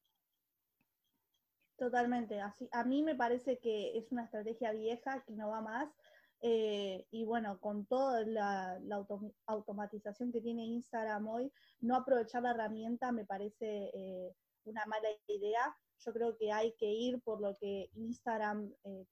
Totalmente. 1.77 2.39
A 2.39 2.83
mí 2.85 3.03
me 3.03 3.13
parece 3.13 3.59
que 3.59 3.95
es 3.99 4.11
una 4.11 4.23
estrategia 4.23 4.71
vieja 4.71 5.23
que 5.27 5.33
no 5.33 5.49
va 5.49 5.61
más. 5.61 5.89
Eh, 6.41 7.05
y 7.11 7.23
bueno, 7.23 7.59
con 7.59 7.85
toda 7.85 8.25
la, 8.25 8.79
automatización 9.45 10.31
que 10.31 10.41
tiene 10.41 10.65
Instagram 10.65 11.27
hoy, 11.27 11.53
no 11.81 11.95
aprovechar 11.97 12.41
la 12.41 12.51
herramienta 12.51 13.11
me 13.11 13.23
parece 13.23 13.91
eh, 13.93 14.35
una 14.63 14.87
mala 14.87 15.07
idea. 15.27 15.77
Yo 16.03 16.13
creo 16.13 16.35
que 16.35 16.51
hay 16.51 16.73
que 16.79 16.87
ir 16.87 17.21
por 17.21 17.39
lo 17.41 17.55
que 17.57 17.91
Instagram 17.93 18.73
eh, 18.85 19.05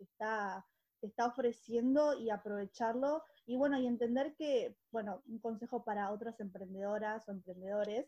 te, 0.99 1.07
está, 1.07 1.27
ofreciendo 1.27 2.17
y 2.17 2.29
aprovecharlo. 2.29 3.23
Y 3.45 3.57
bueno, 3.57 3.79
y 3.79 3.87
entender 3.87 4.35
que, 4.35 4.75
bueno, 4.91 5.21
un 5.27 5.39
consejo 5.39 5.83
para 5.83 6.11
otras 6.11 6.39
emprendedoras 6.39 7.27
o 7.27 7.31
emprendedores, 7.31 8.07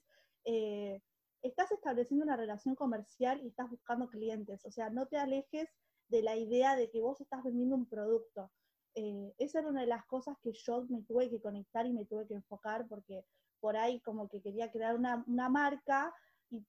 estás 1.41 1.71
estableciendo 1.71 2.23
una 2.23 2.38
relación 2.38 2.75
comercial 2.75 3.41
y 3.43 3.47
estás 3.47 3.69
buscando 3.69 4.10
clientes. 4.10 4.65
O 4.65 4.71
sea, 4.71 4.89
no 4.89 5.08
te 5.08 5.17
alejes 5.17 5.69
de 6.10 6.21
la 6.21 6.36
idea 6.36 6.75
de 6.75 6.89
que 6.89 7.01
vos 7.01 7.19
estás 7.21 7.43
vendiendo 7.43 7.75
un 7.75 7.88
producto. 7.88 8.51
Eh, 8.95 9.34
esa 9.38 9.60
era 9.60 9.69
una 9.69 9.82
de 9.82 9.88
las 9.88 10.06
cosas 10.06 10.38
que 10.41 10.51
yo 10.51 10.86
me 10.89 11.01
tuve 11.04 11.30
que 11.30 11.41
conectar 11.41 11.86
y 11.86 11.93
me 11.93 12.06
tuve 12.06 12.27
que 12.27 12.34
enfocar 12.34 12.88
porque 12.88 13.25
por 13.62 13.77
ahí 13.77 14.01
como 14.01 14.27
que 14.27 14.41
quería 14.41 14.71
crear 14.71 14.95
una, 14.95 15.23
marca 15.49 16.13
y 16.49 16.65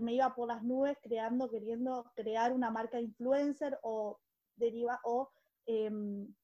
me 0.00 0.14
iba 0.14 0.34
por 0.34 0.48
las 0.48 0.64
nubes 0.64 0.98
creando, 1.02 1.48
queriendo 1.48 2.10
crear 2.16 2.52
una 2.52 2.70
marca 2.70 3.00
influencer 3.00 3.78
o 3.82 4.18
deriva 4.56 5.00
o 5.04 5.30
em, 5.66 6.34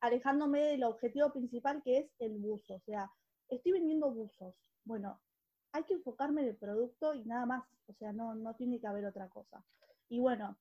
alejándome 0.00 0.60
del 0.60 0.84
objetivo 0.84 1.32
principal 1.32 1.82
que 1.82 1.98
es 1.98 2.10
el 2.18 2.38
buzo. 2.38 2.74
O 2.74 2.80
sea, 2.80 3.10
estoy 3.48 3.72
vendiendo 3.72 4.10
buzos. 4.10 4.54
Bueno, 4.84 5.20
hay 5.72 5.84
que 5.84 5.94
enfocarme 5.94 6.42
en 6.42 6.48
el 6.48 6.56
producto 6.56 7.14
y 7.14 7.24
nada 7.24 7.46
más, 7.46 7.64
o 7.86 7.94
sea, 7.94 8.12
no, 8.12 8.34
no 8.34 8.54
tiene 8.54 8.80
que 8.80 8.86
haber 8.86 9.06
otra 9.06 9.28
cosa. 9.28 9.64
Y 10.08 10.20
bueno, 10.20 10.58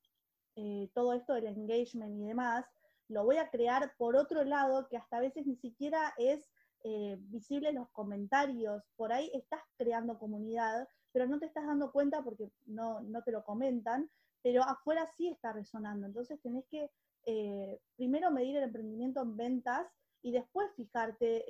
eh, 0.56 0.90
todo 0.94 1.14
esto 1.14 1.34
del 1.34 1.48
engagement 1.48 2.20
y 2.20 2.28
demás, 2.28 2.66
lo 3.08 3.26
voy 3.26 3.38
a 3.38 3.50
crear 3.50 3.94
por 3.98 4.16
otro 4.16 4.44
lado, 4.44 4.88
que 4.88 4.98
hasta 4.98 5.18
a 5.18 5.22
veces 5.22 5.46
ni 5.46 5.56
siquiera 5.58 6.14
es 6.18 6.50
eh, 6.84 7.18
visible 7.20 7.70
en 7.70 7.76
los 7.76 7.90
comentarios. 7.90 8.84
Por 8.96 9.12
ahí 9.12 9.30
estás 9.34 9.62
creando 9.78 10.18
comunidad, 10.18 10.88
pero 11.12 11.28
no 11.28 11.40
te 11.40 11.46
estás 11.46 11.66
dando 11.66 11.92
cuenta 11.92 12.24
porque 12.24 12.50
no, 12.66 13.02
no 13.02 13.22
te 13.24 13.32
lo 13.32 13.44
comentan, 13.44 14.10
pero 14.42 14.64
afuera 14.64 15.10
sí 15.18 15.28
está 15.28 15.52
resonando. 15.52 16.08
Entonces 16.08 16.40
tenés 16.42 16.66
que 16.70 16.90
eh, 17.26 17.80
primero 17.96 18.32
medir 18.32 18.58
el 18.58 18.64
emprendimiento 18.64 19.22
en 19.22 19.38
ventas 19.38 19.88
y 20.22 20.32
después 20.32 20.72
fijarte 20.76 21.46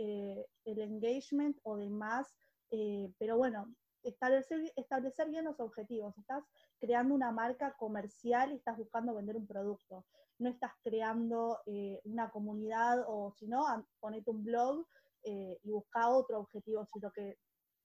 el 0.66 0.80
engagement 0.80 1.58
o 1.64 1.78
demás 1.78 2.34
eh, 2.72 3.14
pero 3.20 3.38
bueno, 3.38 3.74
establecer, 4.02 4.72
establecer 4.76 5.30
bien 5.30 5.46
los 5.46 5.60
objetivos. 5.60 6.18
Estás 6.18 6.44
creando 6.80 7.14
una 7.14 7.32
marca 7.32 7.76
comercial 7.78 8.52
y 8.52 8.56
estás 8.56 8.78
buscando 8.78 9.14
vender 9.14 9.36
un 9.36 9.46
producto. 9.46 10.06
No 10.40 10.50
estás 10.50 10.72
creando 10.82 11.60
eh, 11.66 12.00
una 12.06 12.32
comunidad 12.32 13.04
o 13.08 13.34
si 13.38 13.48
no, 13.48 13.66
ponete 14.00 14.32
un 14.32 14.44
blog 14.44 14.88
eh, 15.24 15.60
y 15.62 15.70
busca 15.70 16.10
otro 16.10 16.40
objetivo, 16.40 16.86
sino 16.86 17.12
que 17.12 17.38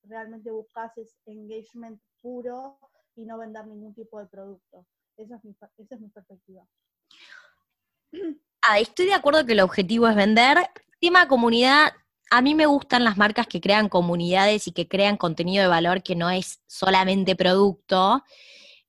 realmente 0.04 0.50
buscas 0.50 0.96
es 0.96 1.18
engagement 1.26 2.00
puro 2.22 2.78
y 3.16 3.26
no 3.26 3.38
vender 3.38 3.66
ningún 3.66 3.92
tipo 3.94 4.20
de 4.20 4.26
producto. 4.26 4.86
Esa 5.16 5.36
es 5.36 5.44
mi, 5.44 5.56
esa 5.78 5.94
es 5.96 6.00
mi 6.00 6.08
perspectiva. 6.08 6.66
Ah, 8.62 8.80
estoy 8.80 9.06
de 9.06 9.14
acuerdo 9.14 9.46
que 9.46 9.52
el 9.52 9.60
objetivo 9.60 10.08
es 10.08 10.16
vender. 10.16 10.58
Tema 11.00 11.28
comunidad, 11.28 11.92
a 12.30 12.42
mí 12.42 12.54
me 12.54 12.66
gustan 12.66 13.04
las 13.04 13.16
marcas 13.16 13.46
que 13.46 13.60
crean 13.60 13.88
comunidades 13.88 14.66
y 14.66 14.72
que 14.72 14.88
crean 14.88 15.16
contenido 15.16 15.62
de 15.62 15.68
valor 15.68 16.02
que 16.02 16.16
no 16.16 16.30
es 16.30 16.60
solamente 16.66 17.36
producto, 17.36 18.24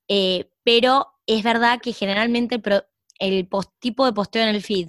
eh, 0.08 0.50
pero 0.64 1.08
es 1.26 1.42
verdad 1.44 1.80
que 1.80 1.92
generalmente 1.92 2.60
el, 3.20 3.48
tipo 3.78 4.06
de 4.06 4.12
posteo 4.12 4.42
en 4.42 4.48
el 4.48 4.62
feed 4.62 4.88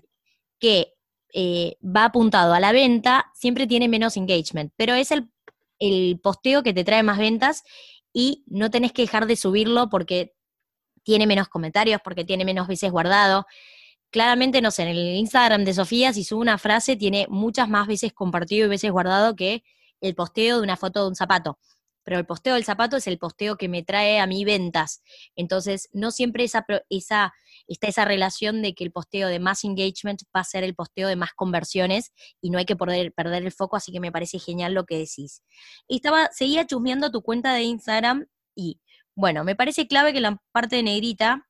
que 0.60 0.94
eh, 1.34 1.78
va 1.84 2.06
apuntado 2.06 2.54
a 2.54 2.60
la 2.60 2.72
venta 2.72 3.32
siempre 3.36 3.68
tiene 3.68 3.88
menos 3.88 4.18
engagement, 4.18 4.74
pero 4.76 4.96
es 4.96 5.12
el, 5.12 5.30
el 5.78 6.20
posteo 6.20 6.64
que 6.64 6.74
te 6.74 6.84
trae 6.84 7.04
más 7.04 7.20
ventas 7.20 7.64
y 8.12 8.44
no 8.48 8.72
tenés 8.72 8.92
que 8.92 9.04
dejar 9.04 9.28
de 9.28 9.36
subirlo 9.36 9.90
porque 9.90 10.34
tiene 11.04 11.28
menos 11.28 11.48
comentarios, 11.48 12.02
porque 12.04 12.26
tiene 12.26 12.46
menos 12.46 12.68
veces 12.68 12.92
guardado 12.92 13.46
claramente, 14.12 14.62
no 14.62 14.72
sé, 14.72 14.84
en 14.84 14.90
el 14.90 15.16
Instagram 15.16 15.64
de 15.66 15.74
Sofía, 15.74 16.14
si 16.14 16.24
sube 16.24 16.42
una 16.42 16.58
frase, 16.58 16.96
tiene 16.96 17.28
muchas 17.30 17.70
más 17.70 17.88
veces 17.88 18.14
compartido 18.14 18.66
y 18.66 18.70
veces 18.70 18.92
guardado 18.92 19.36
que 19.36 19.64
el 20.02 20.16
posteo 20.16 20.58
de 20.58 20.64
una 20.64 20.78
foto 20.78 21.04
de 21.04 21.10
un 21.10 21.16
zapato. 21.16 21.60
Pero 22.04 22.18
el 22.18 22.26
posteo 22.26 22.56
del 22.56 22.64
zapato 22.64 22.98
es 22.98 23.06
el 23.08 23.20
posteo 23.20 23.56
que 23.58 23.68
me 23.68 23.84
trae 23.84 24.20
a 24.20 24.26
mí 24.26 24.44
ventas. 24.44 25.04
Entonces, 25.36 25.90
no 25.92 26.12
siempre 26.12 26.44
esa, 26.44 26.66
está 27.68 27.88
esa 27.88 28.06
relación 28.06 28.62
de 28.62 28.74
que 28.74 28.84
el 28.84 28.92
posteo 28.92 29.28
de 29.28 29.40
más 29.40 29.64
engagement 29.64 30.24
va 30.36 30.42
a 30.42 30.46
ser 30.46 30.64
el 30.64 30.74
posteo 30.74 31.08
de 31.08 31.16
más 31.16 31.34
conversiones 31.36 32.12
y 32.42 32.50
no 32.50 32.58
hay 32.58 32.66
que 32.66 32.76
perder, 32.76 33.14
perder 33.14 33.44
el 33.44 33.52
foco, 33.52 33.76
así 33.76 33.92
que 33.92 34.00
me 34.00 34.12
parece 34.12 34.40
genial 34.40 34.74
lo 34.74 34.86
que 34.86 34.98
decís. 34.98 35.44
Estaba, 35.88 36.30
seguía 36.32 36.66
chusmeando 36.66 37.12
tu 37.12 37.22
cuenta 37.22 37.54
de 37.54 37.64
Instagram 37.64 38.26
y, 38.56 38.80
bueno, 39.14 39.44
me 39.44 39.56
parece 39.56 39.88
clave 39.88 40.14
que 40.14 40.22
la 40.22 40.42
parte 40.52 40.78
de 40.78 40.84
negrita 40.84 41.49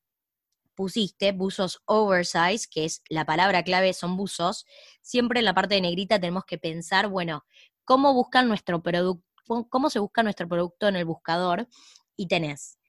pusiste 0.79 1.33
buzos 1.33 1.81
oversize, 1.83 2.65
que 2.71 2.85
es 2.85 3.03
la 3.09 3.25
palabra 3.25 3.63
clave, 3.63 3.91
son 3.91 4.15
buzos, 4.15 4.65
siempre 5.01 5.39
en 5.39 5.45
la 5.45 5.53
parte 5.53 5.75
de 5.75 5.81
negrita 5.81 6.21
tenemos 6.21 6.45
que 6.45 6.57
pensar, 6.57 7.09
bueno, 7.09 7.43
cómo 7.83 8.13
buscan 8.13 8.47
nuestro 8.47 8.81
producto, 8.81 9.67
cómo 9.67 9.89
se 9.89 9.99
busca 9.99 10.23
nuestro 10.23 10.47
producto 10.47 10.87
en 10.87 10.95
el 10.95 11.03
buscador, 11.03 11.67
y 12.15 12.29
tenés. 12.29 12.79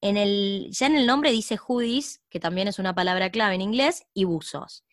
En 0.00 0.16
el, 0.16 0.68
ya 0.70 0.86
en 0.86 0.94
el 0.94 1.08
nombre 1.08 1.32
dice 1.32 1.56
hoodies, 1.56 2.22
que 2.30 2.38
también 2.38 2.68
es 2.68 2.78
una 2.78 2.94
palabra 2.94 3.32
clave 3.32 3.56
en 3.56 3.62
inglés, 3.62 4.06
y 4.14 4.22
buzos. 4.22 4.84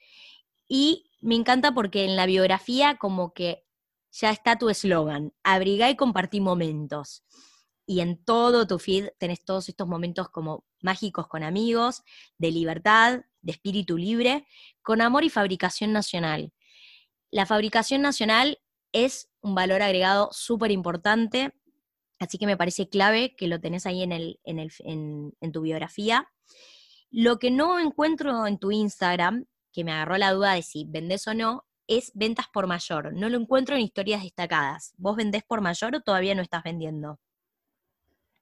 Y 0.67 1.11
me 1.19 1.35
encanta 1.35 1.75
porque 1.75 2.05
en 2.05 2.15
la 2.15 2.25
biografía 2.25 2.97
como 2.97 3.35
que 3.35 3.67
ya 4.09 4.31
está 4.31 4.57
tu 4.57 4.69
eslogan, 4.71 5.31
abriga 5.43 5.91
y 5.91 5.95
compartí 5.95 6.41
momentos 6.41 7.23
y 7.85 7.99
en 7.99 8.23
todo 8.23 8.67
tu 8.67 8.79
feed 8.79 9.09
tenés 9.17 9.43
todos 9.43 9.69
estos 9.69 9.87
momentos 9.87 10.29
como 10.29 10.65
mágicos 10.81 11.27
con 11.27 11.43
amigos, 11.43 12.03
de 12.37 12.51
libertad, 12.51 13.21
de 13.41 13.51
espíritu 13.51 13.97
libre, 13.97 14.45
con 14.81 15.01
amor 15.01 15.23
y 15.23 15.29
fabricación 15.29 15.91
nacional. 15.91 16.53
La 17.31 17.45
fabricación 17.45 18.01
nacional 18.01 18.59
es 18.91 19.29
un 19.41 19.55
valor 19.55 19.81
agregado 19.81 20.29
súper 20.31 20.71
importante, 20.71 21.53
así 22.19 22.37
que 22.37 22.45
me 22.45 22.57
parece 22.57 22.89
clave 22.89 23.35
que 23.35 23.47
lo 23.47 23.59
tenés 23.59 23.85
ahí 23.85 24.03
en, 24.03 24.11
el, 24.11 24.39
en, 24.43 24.59
el, 24.59 24.71
en, 24.79 25.51
tu 25.51 25.61
biografía. 25.61 26.29
Lo 27.09 27.39
que 27.39 27.51
no 27.51 27.79
encuentro 27.79 28.45
en 28.47 28.57
tu 28.59 28.71
Instagram, 28.71 29.45
que 29.71 29.83
me 29.83 29.91
agarró 29.91 30.17
la 30.17 30.33
duda 30.33 30.53
de 30.53 30.61
si 30.61 30.85
vendés 30.87 31.27
o 31.27 31.33
no, 31.33 31.65
es 31.87 32.11
ventas 32.13 32.45
por 32.53 32.67
mayor. 32.67 33.13
No 33.13 33.27
lo 33.29 33.37
encuentro 33.37 33.75
en 33.75 33.81
historias 33.81 34.23
destacadas. 34.23 34.93
¿Vos 34.97 35.15
vendés 35.15 35.43
por 35.43 35.61
mayor 35.61 35.95
o 35.95 36.01
todavía 36.01 36.35
no 36.35 36.41
estás 36.41 36.63
vendiendo? 36.63 37.19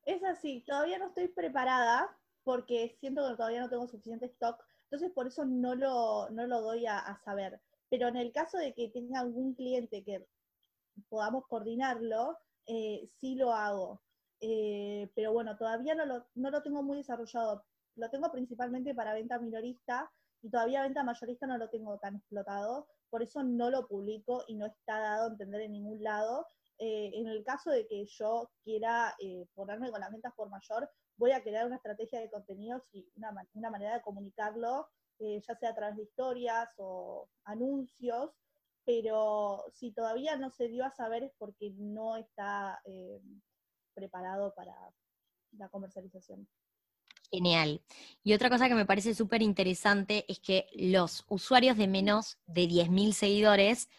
Es 0.10 0.24
así, 0.24 0.64
todavía 0.66 0.98
no 0.98 1.10
estoy 1.10 1.28
preparada 1.28 2.10
porque 2.44 2.98
siento 3.00 3.30
que 3.30 3.36
todavía 3.36 3.62
no 3.62 3.70
tengo 3.70 3.88
suficiente 3.88 4.26
stock, 4.26 4.60
entonces 4.86 5.12
por 5.12 5.28
eso 5.28 5.46
no 5.46 5.76
lo, 5.76 6.28
no 6.32 6.48
lo 6.48 6.62
doy 6.62 6.88
a, 6.88 7.16
saber. 7.24 7.62
Pero 7.92 8.08
en 8.08 8.16
el 8.16 8.32
caso 8.32 8.58
de 8.58 8.74
que 8.74 8.90
tenga 8.90 9.20
algún 9.20 9.54
cliente 9.54 10.04
que 10.04 10.26
podamos 11.10 11.46
coordinarlo, 11.46 12.40
eh, 12.66 13.08
sí 13.20 13.36
lo 13.36 13.54
hago. 13.54 14.02
Eh, 14.42 15.12
pero 15.14 15.32
bueno, 15.32 15.56
todavía 15.58 15.94
no 15.94 16.08
lo, 16.08 16.26
no 16.34 16.50
lo 16.50 16.64
tengo 16.64 16.82
muy 16.82 16.98
desarrollado. 16.98 17.64
Lo 17.96 18.10
tengo 18.10 18.32
principalmente 18.32 18.96
para 18.96 19.14
venta 19.14 19.38
minorista 19.38 20.12
y 20.42 20.50
todavía 20.50 20.82
venta 20.82 21.04
mayorista 21.04 21.46
no 21.46 21.60
lo 21.60 21.70
tengo 21.70 22.00
tan 22.00 22.16
explotado. 22.16 22.88
Por 23.12 23.22
eso 23.22 23.44
no 23.44 23.70
lo 23.70 23.88
publico 23.88 24.44
y 24.48 24.56
no 24.56 24.66
está 24.66 25.02
dado 25.02 25.26
a 25.26 25.32
entender 25.32 25.62
en 25.62 25.74
ningún 25.74 26.02
lado. 26.02 26.48
Eh, 26.82 27.12
en 27.14 27.28
el 27.28 27.44
caso 27.44 27.72
de 27.72 27.86
que 27.88 28.06
yo 28.06 28.50
quiera 28.64 29.14
eh, 29.20 29.46
ponerme 29.54 29.92
con 29.92 30.00
las 30.00 30.12
ventas 30.12 30.34
por 30.34 30.50
mayor, 30.50 30.90
voy 31.18 31.32
a 31.32 31.44
crear 31.44 31.66
una 31.66 31.76
estrategia 31.76 32.22
de 32.22 32.30
contenidos 32.30 32.84
y 32.94 33.06
una, 33.16 33.70
manera 33.70 33.96
de 33.96 34.02
comunicarlo, 34.02 34.88
eh, 35.20 35.42
ya 35.46 35.56
sea 35.56 35.72
a 35.72 35.76
través 35.76 35.98
de 35.98 36.04
historias 36.04 36.70
o 36.78 37.28
anuncios, 37.44 38.32
pero 38.86 39.66
si 39.74 39.92
todavía 39.92 40.38
no 40.38 40.52
se 40.52 40.70
dio 40.70 40.86
a 40.86 40.92
saber 40.92 41.24
es 41.24 41.34
porque 41.38 41.72
no 41.76 42.16
está 42.16 42.82
preparado 43.94 44.54
para 44.56 44.74
la 45.58 45.68
comercialización. 45.68 46.48
Genial. 47.32 47.82
Y 48.24 48.34
otra 48.34 48.50
cosa 48.50 48.68
que 48.68 48.74
me 48.74 48.86
parece 48.86 49.14
súper 49.14 49.42
interesante 49.42 50.26
es 50.28 50.40
que 50.40 50.68
los 50.74 51.26
usuarios 51.28 51.78
de 51.78 51.88
menos 51.88 52.40
de 52.48 52.68
10.000 52.68 53.12
seguidores 53.12 53.90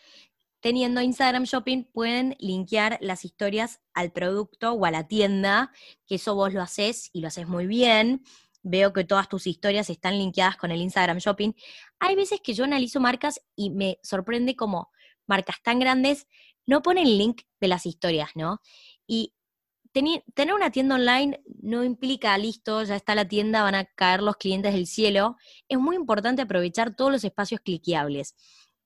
teniendo 0.60 1.00
Instagram 1.00 1.44
Shopping 1.44 1.84
pueden 1.84 2.36
linkear 2.38 2.98
las 3.00 3.24
historias 3.24 3.80
al 3.94 4.12
producto 4.12 4.72
o 4.72 4.84
a 4.84 4.90
la 4.90 5.08
tienda, 5.08 5.72
que 6.06 6.16
eso 6.16 6.34
vos 6.34 6.52
lo 6.52 6.62
haces 6.62 7.10
y 7.12 7.20
lo 7.20 7.28
haces 7.28 7.48
muy 7.48 7.66
bien. 7.66 8.22
Veo 8.62 8.92
que 8.92 9.04
todas 9.04 9.28
tus 9.28 9.46
historias 9.46 9.88
están 9.88 10.18
linkeadas 10.18 10.56
con 10.56 10.70
el 10.70 10.80
Instagram 10.80 11.18
Shopping. 11.18 11.52
Hay 11.98 12.14
veces 12.14 12.40
que 12.42 12.54
yo 12.54 12.64
analizo 12.64 13.00
marcas 13.00 13.40
y 13.56 13.70
me 13.70 13.98
sorprende 14.02 14.54
como 14.54 14.90
marcas 15.26 15.62
tan 15.62 15.78
grandes 15.78 16.26
no 16.66 16.82
ponen 16.82 17.18
link 17.18 17.42
de 17.60 17.68
las 17.68 17.84
historias, 17.84 18.30
¿no? 18.34 18.60
Y 19.06 19.34
tener 19.92 20.54
una 20.54 20.70
tienda 20.70 20.94
online 20.94 21.42
no 21.60 21.82
implica, 21.82 22.38
listo, 22.38 22.84
ya 22.84 22.94
está 22.94 23.14
la 23.14 23.26
tienda, 23.26 23.64
van 23.64 23.74
a 23.74 23.84
caer 23.86 24.22
los 24.22 24.36
clientes 24.36 24.72
del 24.72 24.86
cielo. 24.86 25.36
Es 25.68 25.78
muy 25.78 25.96
importante 25.96 26.42
aprovechar 26.42 26.94
todos 26.94 27.10
los 27.10 27.24
espacios 27.24 27.60
cliqueables. 27.60 28.36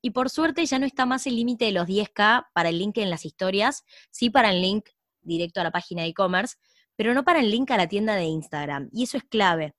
Y 0.05 0.11
por 0.11 0.29
suerte 0.29 0.67
ya 0.67 0.79
no 0.79 0.85
está 0.85 1.07
más 1.07 1.27
el 1.27 1.35
límite 1.35 1.65
de 1.65 1.73
los 1.73 1.87
10K 1.87 2.49
para 2.53 2.69
el 2.69 2.79
link 2.79 2.99
en 2.99 3.09
las 3.09 3.25
historias, 3.25 3.85
sí 4.11 4.29
para 4.29 4.51
el 4.51 4.61
link 4.61 4.91
directo 5.23 5.63
a 5.63 5.65
la 5.65 5.71
página 5.71 6.03
de 6.03 6.09
e-commerce, 6.09 6.57
pero 6.95 7.15
no 7.15 7.25
para 7.25 7.41
el 7.41 7.51
link 7.51 7.71
a 7.71 7.79
la 7.79 7.89
tienda 7.89 8.15
de 8.15 8.25
Instagram. 8.25 8.91
Y 8.93 9.05
eso 9.05 9.17
es 9.17 9.25
clave. 9.25 9.75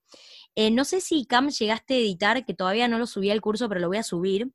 Eh, 0.55 0.71
no 0.71 0.83
sé 0.83 0.99
si 0.99 1.27
Cam 1.27 1.49
llegaste 1.49 1.93
a 1.93 1.97
editar, 1.97 2.43
que 2.43 2.55
todavía 2.55 2.88
no 2.88 2.97
lo 2.97 3.05
subí 3.05 3.29
al 3.29 3.39
curso, 3.39 3.69
pero 3.69 3.79
lo 3.79 3.88
voy 3.88 3.97
a 3.97 4.03
subir. 4.03 4.51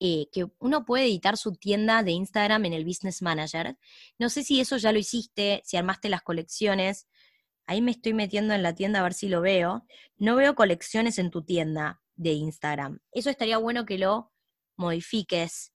Eh, 0.00 0.28
que 0.32 0.46
uno 0.58 0.86
puede 0.86 1.04
editar 1.04 1.36
su 1.36 1.52
tienda 1.52 2.02
de 2.02 2.12
Instagram 2.12 2.64
en 2.64 2.72
el 2.72 2.86
Business 2.86 3.20
Manager. 3.20 3.76
No 4.18 4.30
sé 4.30 4.42
si 4.42 4.58
eso 4.58 4.78
ya 4.78 4.90
lo 4.90 4.98
hiciste, 4.98 5.60
si 5.66 5.76
armaste 5.76 6.08
las 6.08 6.22
colecciones. 6.22 7.08
Ahí 7.66 7.82
me 7.82 7.90
estoy 7.90 8.14
metiendo 8.14 8.54
en 8.54 8.62
la 8.62 8.74
tienda 8.74 9.00
a 9.00 9.02
ver 9.02 9.12
si 9.12 9.28
lo 9.28 9.42
veo. 9.42 9.84
No 10.16 10.34
veo 10.34 10.54
colecciones 10.54 11.18
en 11.18 11.30
tu 11.30 11.42
tienda 11.42 12.00
de 12.16 12.32
Instagram. 12.32 13.00
Eso 13.12 13.28
estaría 13.28 13.58
bueno 13.58 13.84
que 13.84 13.98
lo 13.98 14.32
modifiques, 14.76 15.72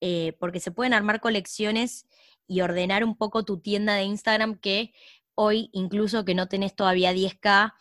eh, 0.00 0.36
porque 0.38 0.60
se 0.60 0.70
pueden 0.70 0.94
armar 0.94 1.20
colecciones 1.20 2.06
y 2.46 2.60
ordenar 2.60 3.04
un 3.04 3.16
poco 3.16 3.44
tu 3.44 3.60
tienda 3.60 3.94
de 3.94 4.04
Instagram 4.04 4.58
que 4.58 4.92
hoy, 5.34 5.70
incluso 5.72 6.24
que 6.24 6.34
no 6.34 6.48
tenés 6.48 6.74
todavía 6.74 7.12
10K 7.12 7.74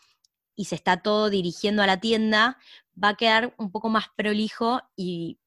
y 0.56 0.66
se 0.66 0.76
está 0.76 1.02
todo 1.02 1.30
dirigiendo 1.30 1.82
a 1.82 1.88
la 1.88 2.00
tienda, 2.00 2.58
va 3.02 3.10
a 3.10 3.16
quedar 3.16 3.54
un 3.58 3.72
poco 3.72 3.90
más 3.90 4.06
prolijo 4.16 4.82
y 4.96 5.40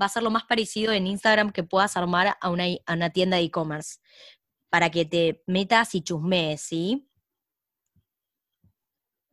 va 0.00 0.06
a 0.06 0.10
ser 0.10 0.22
lo 0.22 0.30
más 0.30 0.44
parecido 0.44 0.92
en 0.92 1.06
Instagram 1.06 1.50
que 1.50 1.64
puedas 1.64 1.96
armar 1.96 2.36
a 2.40 2.50
una, 2.50 2.64
a 2.86 2.94
una 2.94 3.10
tienda 3.10 3.36
de 3.36 3.44
e-commerce, 3.44 3.98
para 4.68 4.90
que 4.90 5.04
te 5.04 5.42
metas 5.46 5.94
y 5.94 6.02
chusmees, 6.02 6.60
¿sí? 6.60 7.06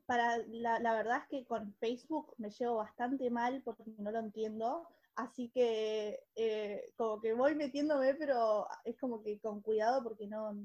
Para, 0.06 0.38
la, 0.48 0.80
la, 0.80 0.94
verdad 0.94 1.18
es 1.24 1.28
que 1.30 1.46
con 1.46 1.74
Facebook 1.76 2.34
me 2.38 2.50
llevo 2.50 2.78
bastante 2.78 3.30
mal 3.30 3.62
porque 3.64 3.84
no 3.98 4.10
lo 4.10 4.20
entiendo. 4.20 4.88
Así 5.18 5.50
que 5.50 6.20
eh, 6.36 6.94
como 6.96 7.20
que 7.20 7.34
voy 7.34 7.56
metiéndome, 7.56 8.14
pero 8.14 8.68
es 8.84 8.96
como 9.00 9.24
que 9.24 9.40
con 9.40 9.62
cuidado 9.62 10.04
porque 10.04 10.28
no, 10.28 10.56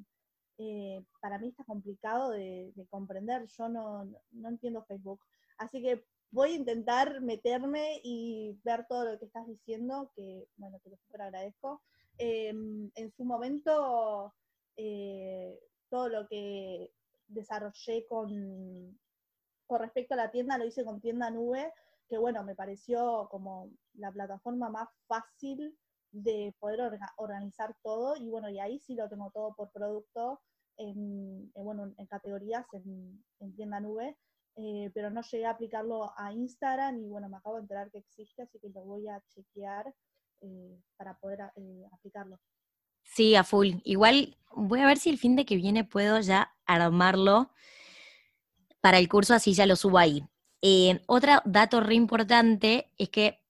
eh, 0.58 1.02
para 1.22 1.38
mí 1.38 1.48
está 1.48 1.64
complicado 1.64 2.30
de, 2.32 2.70
comprender. 2.90 3.46
Yo 3.46 3.70
no, 3.70 4.12
entiendo 4.44 4.84
Facebook. 4.84 5.20
Así 5.56 5.80
que 5.80 6.04
voy 6.30 6.52
a 6.52 6.56
intentar 6.56 7.22
meterme 7.22 8.02
y 8.04 8.60
ver 8.62 8.86
todo 8.86 9.06
lo 9.06 9.18
que 9.18 9.24
estás 9.24 9.46
diciendo, 9.46 10.12
que 10.14 10.46
bueno, 10.56 10.78
te 10.80 10.90
lo 10.90 10.98
súper 10.98 11.22
agradezco. 11.22 11.80
Em, 12.18 12.90
en 12.94 13.10
su 13.16 13.24
momento 13.24 14.34
eh, 14.76 15.58
todo 15.88 16.10
lo 16.10 16.28
que 16.28 16.92
desarrollé 17.26 18.06
con, 18.06 19.00
con 19.66 19.80
respecto 19.80 20.12
a 20.12 20.18
la 20.18 20.30
tienda, 20.30 20.58
lo 20.58 20.66
hice 20.66 20.84
con 20.84 21.00
tienda 21.00 21.30
nube, 21.30 21.72
que 22.08 22.18
bueno, 22.18 22.44
me 22.44 22.54
pareció 22.54 23.28
como 23.30 23.70
la 23.94 24.12
plataforma 24.12 24.68
más 24.68 24.88
fácil 25.06 25.76
de 26.12 26.54
poder 26.58 26.80
organizar 27.16 27.74
todo 27.82 28.16
y 28.16 28.28
bueno, 28.28 28.50
y 28.50 28.58
ahí 28.58 28.78
sí 28.78 28.94
lo 28.94 29.08
tengo 29.08 29.30
todo 29.30 29.54
por 29.54 29.72
producto 29.72 30.40
en, 30.76 31.50
bueno, 31.54 31.92
en 31.96 32.06
categorías 32.06 32.66
en, 32.72 33.22
tienda 33.56 33.80
nube, 33.80 34.16
eh, 34.56 34.90
pero 34.94 35.10
no 35.10 35.22
llegué 35.22 35.46
a 35.46 35.50
aplicarlo 35.50 36.12
a 36.18 36.32
Instagram 36.32 36.98
y 36.98 37.08
bueno, 37.08 37.28
me 37.28 37.38
acabo 37.38 37.56
de 37.56 37.62
enterar 37.62 37.90
que 37.90 37.98
existe, 37.98 38.42
así 38.42 38.58
que 38.58 38.68
lo 38.68 38.82
voy 38.82 39.08
a 39.08 39.22
chequear 39.28 39.92
eh, 40.42 40.78
para 40.96 41.18
poder 41.18 41.40
eh, 41.56 41.86
aplicarlo. 41.92 42.38
Sí, 43.04 43.34
a 43.34 43.44
full. 43.44 43.74
Igual 43.84 44.36
voy 44.54 44.80
a 44.80 44.86
ver 44.86 44.98
si 44.98 45.10
el 45.10 45.18
fin 45.18 45.36
de 45.36 45.44
que 45.44 45.56
viene 45.56 45.84
puedo 45.84 46.20
ya 46.20 46.54
armarlo 46.66 47.50
para 48.80 48.98
el 48.98 49.08
curso, 49.08 49.34
así 49.34 49.54
ya 49.54 49.66
lo 49.66 49.76
subo 49.76 49.98
ahí. 49.98 50.24
Otro 51.06 51.42
dato 51.44 51.80
re 51.80 51.94
importante 51.94 52.92
es 52.98 53.08
que 53.08 53.42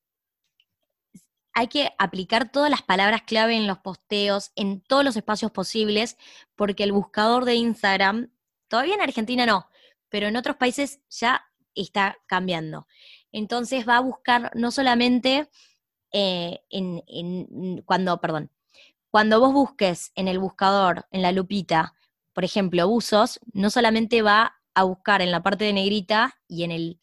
hay 1.55 1.69
que 1.69 1.91
aplicar 1.99 2.51
todas 2.51 2.71
las 2.71 2.83
palabras 2.83 3.23
clave 3.23 3.57
en 3.57 3.67
los 3.67 3.79
posteos, 3.79 4.53
en 4.57 4.81
todos 4.81 5.05
los 5.05 5.17
espacios 5.17 5.51
posibles, 5.51 6.17
porque 6.57 6.85
el 6.85 6.93
buscador 6.93 7.45
de 7.45 7.55
Instagram, 7.57 8.31
todavía 8.69 8.95
en 8.95 9.03
Argentina 9.03 9.45
no, 9.45 9.69
pero 10.09 10.29
en 10.29 10.37
otros 10.37 10.57
países 10.57 11.01
ya 11.11 11.45
está 11.75 12.19
cambiando. 12.27 12.87
Entonces 13.33 13.87
va 13.87 13.99
a 13.99 14.01
buscar 14.01 14.51
no 14.55 14.71
solamente 14.71 15.49
eh, 16.13 16.61
en, 16.71 17.83
cuando, 17.85 18.21
perdón, 18.21 18.51
cuando 19.11 19.41
vos 19.41 19.53
busques 19.53 20.13
en 20.15 20.29
el 20.29 20.39
buscador, 20.39 21.07
en 21.11 21.23
la 21.23 21.33
lupita, 21.33 21.95
por 22.33 22.45
ejemplo, 22.45 22.89
usos, 22.89 23.41
no 23.53 23.69
solamente 23.69 24.23
va 24.23 24.57
a 24.75 24.85
buscar 24.85 25.21
en 25.21 25.31
la 25.31 25.43
parte 25.43 25.65
de 25.65 25.75
negrita 25.75 26.39
y 26.49 26.65
en 26.65 26.71
el 26.71 27.02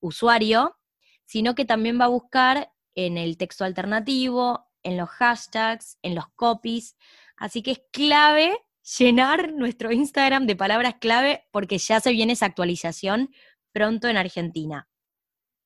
usuario, 0.00 0.76
sino 1.24 1.54
que 1.54 1.64
también 1.64 2.00
va 2.00 2.06
a 2.06 2.08
buscar 2.08 2.72
en 2.94 3.18
el 3.18 3.36
texto 3.36 3.64
alternativo, 3.64 4.66
en 4.82 4.96
los 4.96 5.08
hashtags, 5.10 5.98
en 6.02 6.14
los 6.14 6.28
copies. 6.34 6.96
Así 7.36 7.62
que 7.62 7.72
es 7.72 7.82
clave 7.92 8.58
llenar 8.98 9.52
nuestro 9.52 9.92
Instagram 9.92 10.46
de 10.46 10.56
palabras 10.56 10.94
clave 11.00 11.46
porque 11.52 11.78
ya 11.78 12.00
se 12.00 12.12
viene 12.12 12.32
esa 12.32 12.46
actualización 12.46 13.30
pronto 13.72 14.08
en 14.08 14.16
Argentina. 14.16 14.88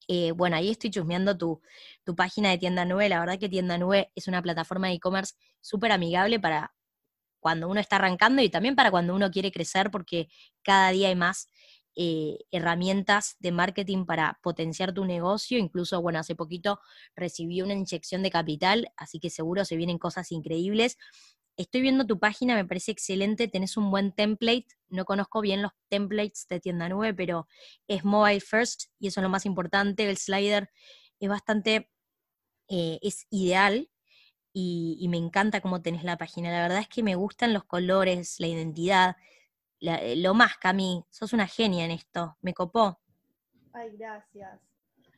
Eh, 0.09 0.33
bueno, 0.33 0.57
ahí 0.57 0.71
estoy 0.71 0.91
chusmeando 0.91 1.39
tu, 1.39 1.63
tu, 2.05 2.17
página 2.17 2.51
de 2.51 2.59
Tienda 2.59 2.85
Nube. 2.85 3.09
La 3.09 3.21
verdad 3.21 3.39
que 3.39 3.49
Tienda 3.49 3.79
Nube 3.79 4.11
es 4.17 4.27
una 4.27 4.43
plataforma 4.43 4.89
de 4.89 4.95
e-commerce 4.95 5.35
súper 5.61 5.93
amigable 5.93 6.41
para 6.41 6.75
cuando 7.41 7.69
uno 7.69 7.81
está 7.81 7.97
arrancando 7.97 8.43
y 8.43 8.49
también 8.49 8.77
para 8.77 8.91
cuando 8.91 9.15
uno 9.15 9.31
quiere 9.31 9.51
crecer 9.53 9.91
porque 9.91 10.29
cada 10.63 10.91
día 10.91 11.09
hay 11.09 11.17
más 11.17 11.49
eh, 11.95 12.39
herramientas 12.51 13.37
de 13.39 13.53
marketing 13.53 14.07
para 14.07 14.39
potenciar 14.43 14.93
tu 14.95 15.05
negocio. 15.05 15.59
Incluso, 15.59 16.01
bueno, 16.01 16.19
hace 16.19 16.35
poquito 16.35 16.81
recibí 17.15 17.63
una 17.63 17.75
inyección 17.75 18.23
de 18.23 18.31
capital, 18.31 18.93
así 18.97 19.21
que 19.21 19.31
seguro 19.31 19.65
se 19.65 19.77
vienen 19.77 19.99
cosas 19.99 20.33
increíbles. 20.33 20.97
Estoy 21.57 21.83
viendo 21.83 22.07
tu 22.07 22.19
página, 22.19 22.55
me 22.55 22.65
parece 22.65 22.93
excelente, 22.93 23.47
tenés 23.47 23.77
un 23.77 23.91
buen 23.91 24.13
template. 24.13 24.69
No 24.89 25.05
conozco 25.05 25.43
bien 25.43 25.61
los 25.63 25.73
templates 25.91 26.47
de 26.49 26.61
tienda 26.61 26.89
nube, 26.89 27.13
pero 27.13 27.47
es 27.89 28.05
mobile 28.05 28.41
first 28.41 28.85
y 28.99 29.09
eso 29.09 29.21
es 29.21 29.23
lo 29.23 29.29
más 29.29 29.45
importante. 29.45 30.09
El 30.09 30.17
slider 30.17 30.71
es 31.21 31.29
bastante, 31.29 31.91
eh, 32.69 32.99
es 33.03 33.27
ideal 33.31 33.91
y, 34.55 34.97
y 35.01 35.09
me 35.09 35.19
encanta 35.19 35.61
cómo 35.61 35.83
tenés 35.83 36.05
la 36.05 36.17
página. 36.19 36.51
La 36.51 36.63
verdad 36.63 36.81
es 36.81 36.89
que 36.89 37.03
me 37.03 37.17
gustan 37.17 37.53
los 37.53 37.65
colores, 37.65 38.37
la 38.39 38.49
identidad 38.49 39.17
eh, 39.83 40.17
lo 40.17 40.35
más, 40.35 40.57
Cami, 40.59 41.05
sos 41.11 41.33
una 41.33 41.47
genia 41.47 41.85
en 41.85 41.91
esto, 41.91 42.37
me 42.41 42.55
copó. 42.55 43.01
Ay, 43.73 43.91
gracias. 43.97 44.61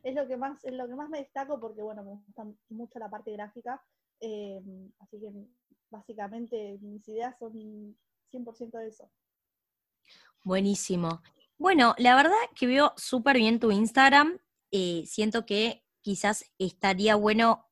Es 0.03 0.15
lo 0.15 0.27
que 0.27 0.37
más, 0.37 0.65
es 0.65 0.73
lo 0.73 0.87
que 0.87 0.95
más 0.95 1.09
me 1.09 1.19
destaco 1.19 1.61
porque, 1.61 1.83
bueno, 1.83 2.03
me 2.03 2.11
gusta 2.11 2.47
mucho 2.71 2.99
la 2.99 3.11
parte 3.11 3.33
gráfica, 3.33 3.83
em, 4.21 4.91
así 5.01 5.21
que 5.21 5.31
básicamente 5.91 6.79
mis 6.81 7.07
ideas 7.09 7.37
son 7.39 7.97
100% 8.31 8.79
de 8.79 8.89
eso. 8.89 9.11
Buenísimo. 10.45 11.23
Bueno, 11.59 11.95
la 11.99 12.17
verdad 12.17 12.33
que 12.55 12.67
veo 12.67 12.93
súper 12.97 13.37
bien 13.37 13.61
tu 13.61 13.71
Instagram. 13.71 14.39
Eh, 14.71 15.05
siento 15.07 15.47
que 15.47 15.85
quizás 16.01 16.53
estaría 16.59 17.17
bueno 17.17 17.67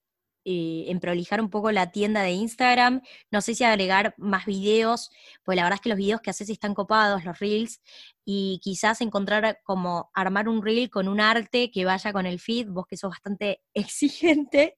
eh, 0.45 0.87
en 0.89 1.01
prolijar 1.01 1.41
un 1.41 1.51
poco 1.51 1.71
la 1.71 1.93
tienda 1.93 2.23
de 2.23 2.33
Instagram. 2.33 3.03
No 3.31 3.41
sé 3.41 3.55
si 3.55 3.65
agregar 3.65 4.15
más 4.19 4.47
videos, 4.47 5.11
pues 5.45 5.57
la 5.57 5.63
verdad 5.63 5.77
es 5.77 5.81
que 5.83 5.89
los 5.89 5.99
videos 5.99 6.21
que 6.21 6.31
haces 6.31 6.51
están 6.51 6.75
copados, 6.75 7.25
los 7.25 7.39
reels, 7.39 7.81
y 8.25 8.61
quizás 8.63 9.01
encontrar 9.01 9.61
como 9.65 10.11
armar 10.15 10.49
un 10.49 10.63
reel 10.63 10.91
con 10.91 11.09
un 11.09 11.21
arte 11.21 11.71
que 11.71 11.85
vaya 11.85 12.13
con 12.13 12.27
el 12.27 12.41
feed, 12.41 12.69
vos 12.69 12.87
que 12.87 12.97
sos 12.97 13.11
bastante 13.11 13.63
exigente, 13.75 14.77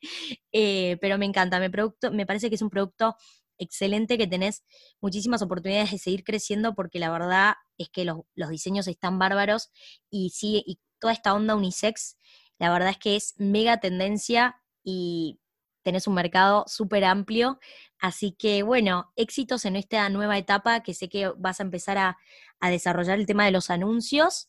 eh, 0.52 0.98
pero 1.00 1.18
me 1.18 1.26
encanta, 1.26 1.58
me, 1.60 1.70
producto, 1.70 2.10
me 2.12 2.26
parece 2.26 2.48
que 2.48 2.56
es 2.56 2.62
un 2.62 2.70
producto 2.70 3.16
excelente 3.58 4.18
que 4.18 4.26
tenés 4.26 4.64
muchísimas 5.00 5.42
oportunidades 5.42 5.92
de 5.92 5.98
seguir 5.98 6.24
creciendo 6.24 6.74
porque 6.74 6.98
la 6.98 7.10
verdad 7.10 7.54
es 7.78 7.88
que 7.88 8.04
los, 8.04 8.18
los 8.34 8.50
diseños 8.50 8.88
están 8.88 9.18
bárbaros 9.18 9.70
y 10.10 10.30
sí, 10.30 10.62
y 10.66 10.78
toda 10.98 11.12
esta 11.12 11.34
onda 11.34 11.54
unisex, 11.54 12.18
la 12.58 12.70
verdad 12.72 12.90
es 12.90 12.98
que 12.98 13.16
es 13.16 13.34
mega 13.38 13.78
tendencia 13.78 14.60
y 14.82 15.38
tenés 15.84 16.08
un 16.08 16.14
mercado 16.14 16.64
súper 16.66 17.04
amplio. 17.04 17.60
Así 18.00 18.32
que 18.32 18.64
bueno, 18.64 19.12
éxitos 19.14 19.64
en 19.64 19.76
esta 19.76 20.08
nueva 20.08 20.36
etapa 20.36 20.82
que 20.82 20.94
sé 20.94 21.08
que 21.08 21.28
vas 21.36 21.60
a 21.60 21.62
empezar 21.62 21.98
a, 21.98 22.18
desarrollar 22.60 23.18
el 23.18 23.26
tema 23.26 23.44
de 23.44 23.50
los 23.50 23.70
anuncios. 23.70 24.48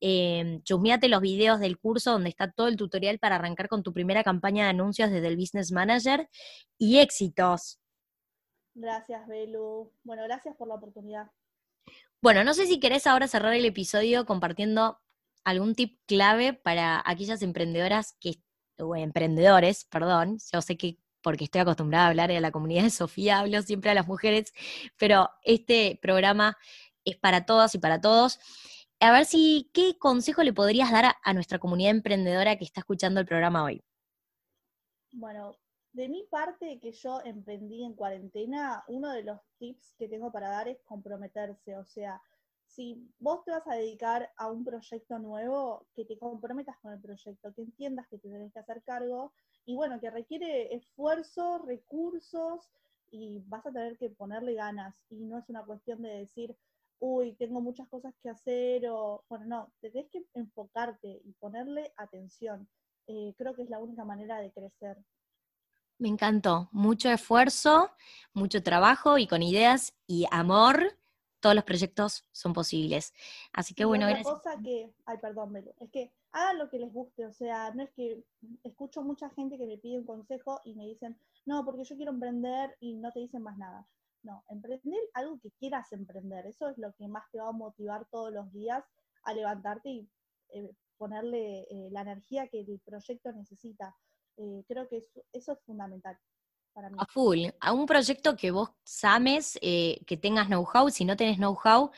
Eh, 0.00 0.60
chusmeate 0.62 1.08
los 1.08 1.20
videos 1.20 1.58
del 1.58 1.78
curso 1.78 2.12
donde 2.12 2.28
está 2.28 2.52
todo 2.52 2.68
el 2.68 2.76
tutorial 2.76 3.18
para 3.18 3.36
arrancar 3.36 3.68
con 3.68 3.82
tu 3.82 3.92
primera 3.92 4.22
campaña 4.22 4.64
de 4.64 4.70
anuncios 4.70 5.10
desde 5.10 5.26
el 5.26 5.36
Business 5.36 5.72
Manager 5.72 6.28
y 6.78 6.98
éxitos. 6.98 7.80
Gracias, 8.74 9.26
Belu. 9.26 9.92
Bueno, 10.04 10.22
gracias 10.24 10.54
por 10.56 10.68
la 10.68 10.74
oportunidad. 10.74 11.30
Bueno, 12.22 12.44
no 12.44 12.54
sé 12.54 12.66
si 12.66 12.78
querés 12.78 13.06
ahora 13.06 13.26
cerrar 13.26 13.54
el 13.54 13.64
episodio 13.64 14.26
compartiendo 14.26 15.00
algún 15.44 15.74
tip 15.74 15.98
clave 16.06 16.52
para 16.52 17.02
aquellas 17.04 17.42
emprendedoras 17.42 18.16
que 18.20 18.34
o 18.78 18.96
emprendedores, 18.96 19.84
perdón, 19.86 20.38
yo 20.52 20.62
sé 20.62 20.76
que 20.76 20.98
porque 21.22 21.44
estoy 21.44 21.62
acostumbrada 21.62 22.06
a 22.06 22.08
hablar 22.10 22.30
a 22.30 22.40
la 22.40 22.52
comunidad 22.52 22.84
de 22.84 22.90
Sofía, 22.90 23.40
hablo 23.40 23.60
siempre 23.62 23.90
a 23.90 23.94
las 23.94 24.06
mujeres, 24.06 24.52
pero 24.96 25.28
este 25.42 25.98
programa 26.00 26.56
es 27.04 27.16
para 27.16 27.44
todas 27.46 27.74
y 27.74 27.78
para 27.78 28.00
todos. 28.00 28.38
A 29.00 29.10
ver 29.10 29.24
si, 29.24 29.68
¿qué 29.74 29.98
consejo 29.98 30.44
le 30.44 30.52
podrías 30.52 30.92
dar 30.92 31.06
a, 31.06 31.16
a 31.24 31.34
nuestra 31.34 31.58
comunidad 31.58 31.90
emprendedora 31.90 32.56
que 32.56 32.64
está 32.64 32.80
escuchando 32.80 33.18
el 33.18 33.26
programa 33.26 33.64
hoy? 33.64 33.82
Bueno, 35.10 35.56
de 35.92 36.08
mi 36.08 36.24
parte 36.24 36.78
que 36.78 36.92
yo 36.92 37.20
emprendí 37.24 37.82
en 37.82 37.94
cuarentena, 37.94 38.84
uno 38.86 39.10
de 39.10 39.24
los 39.24 39.40
tips 39.58 39.94
que 39.98 40.08
tengo 40.08 40.30
para 40.30 40.50
dar 40.50 40.68
es 40.68 40.78
comprometerse, 40.84 41.76
o 41.76 41.84
sea, 41.84 42.20
si 42.76 43.10
vos 43.18 43.42
te 43.42 43.50
vas 43.50 43.66
a 43.66 43.74
dedicar 43.74 44.30
a 44.36 44.50
un 44.50 44.62
proyecto 44.62 45.18
nuevo, 45.18 45.86
que 45.94 46.04
te 46.04 46.18
comprometas 46.18 46.76
con 46.82 46.92
el 46.92 47.00
proyecto, 47.00 47.54
que 47.54 47.62
entiendas 47.62 48.06
que 48.08 48.18
te 48.18 48.28
tenés 48.28 48.52
que 48.52 48.58
hacer 48.58 48.82
cargo 48.82 49.32
y 49.64 49.74
bueno, 49.74 49.98
que 49.98 50.10
requiere 50.10 50.74
esfuerzo, 50.74 51.58
recursos 51.66 52.68
y 53.10 53.42
vas 53.46 53.64
a 53.64 53.72
tener 53.72 53.96
que 53.96 54.10
ponerle 54.10 54.52
ganas 54.52 54.94
y 55.08 55.16
no 55.24 55.38
es 55.38 55.48
una 55.48 55.64
cuestión 55.64 56.02
de 56.02 56.10
decir, 56.10 56.54
uy, 56.98 57.32
tengo 57.36 57.62
muchas 57.62 57.88
cosas 57.88 58.14
que 58.22 58.28
hacer 58.28 58.86
o, 58.90 59.24
bueno, 59.30 59.46
no, 59.46 59.72
tenés 59.80 60.10
que 60.10 60.26
enfocarte 60.34 61.22
y 61.24 61.32
ponerle 61.40 61.94
atención. 61.96 62.68
Eh, 63.06 63.32
creo 63.38 63.54
que 63.54 63.62
es 63.62 63.70
la 63.70 63.78
única 63.78 64.04
manera 64.04 64.38
de 64.38 64.52
crecer. 64.52 64.98
Me 65.98 66.08
encantó, 66.08 66.68
mucho 66.72 67.08
esfuerzo, 67.08 67.90
mucho 68.34 68.62
trabajo 68.62 69.16
y 69.16 69.26
con 69.26 69.42
ideas 69.42 69.94
y 70.06 70.26
amor 70.30 70.98
todos 71.40 71.54
los 71.54 71.64
proyectos 71.64 72.24
son 72.32 72.52
posibles. 72.52 73.12
Así 73.52 73.74
que 73.74 73.84
bueno, 73.84 74.06
otra 74.06 74.22
cosa 74.22 74.58
que, 74.62 74.92
ay, 75.04 75.18
perdón, 75.18 75.56
es 75.56 75.90
que 75.90 76.12
hagan 76.32 76.58
lo 76.58 76.68
que 76.68 76.78
les 76.78 76.92
guste, 76.92 77.26
o 77.26 77.32
sea, 77.32 77.72
no 77.74 77.82
es 77.82 77.90
que 77.92 78.24
escucho 78.62 79.02
mucha 79.02 79.30
gente 79.30 79.56
que 79.58 79.66
me 79.66 79.78
pide 79.78 79.98
un 79.98 80.04
consejo 80.04 80.60
y 80.64 80.74
me 80.74 80.86
dicen, 80.86 81.18
no, 81.44 81.64
porque 81.64 81.84
yo 81.84 81.96
quiero 81.96 82.12
emprender 82.12 82.76
y 82.80 82.94
no 82.94 83.12
te 83.12 83.20
dicen 83.20 83.42
más 83.42 83.56
nada. 83.58 83.86
No, 84.22 84.44
emprender 84.48 84.98
algo 85.14 85.38
que 85.40 85.52
quieras 85.52 85.92
emprender, 85.92 86.46
eso 86.46 86.68
es 86.68 86.78
lo 86.78 86.92
que 86.94 87.06
más 87.06 87.24
te 87.30 87.38
va 87.38 87.48
a 87.48 87.52
motivar 87.52 88.06
todos 88.10 88.32
los 88.32 88.52
días 88.52 88.84
a 89.22 89.32
levantarte 89.32 89.88
y 89.88 90.10
eh, 90.48 90.74
ponerle 90.96 91.60
eh, 91.70 91.88
la 91.92 92.00
energía 92.00 92.48
que 92.48 92.60
el 92.60 92.80
proyecto 92.84 93.30
necesita. 93.32 93.94
Eh, 94.36 94.64
creo 94.66 94.88
que 94.88 95.06
eso 95.32 95.52
es 95.52 95.60
fundamental. 95.64 96.18
A 96.98 97.06
full. 97.06 97.46
A 97.60 97.72
un 97.72 97.86
proyecto 97.86 98.36
que 98.36 98.50
vos 98.50 98.70
ames, 99.02 99.58
eh, 99.62 100.00
que 100.06 100.16
tengas 100.16 100.48
know-how, 100.48 100.90
si 100.90 101.04
no 101.04 101.16
tenés 101.16 101.38
know-how, 101.38 101.90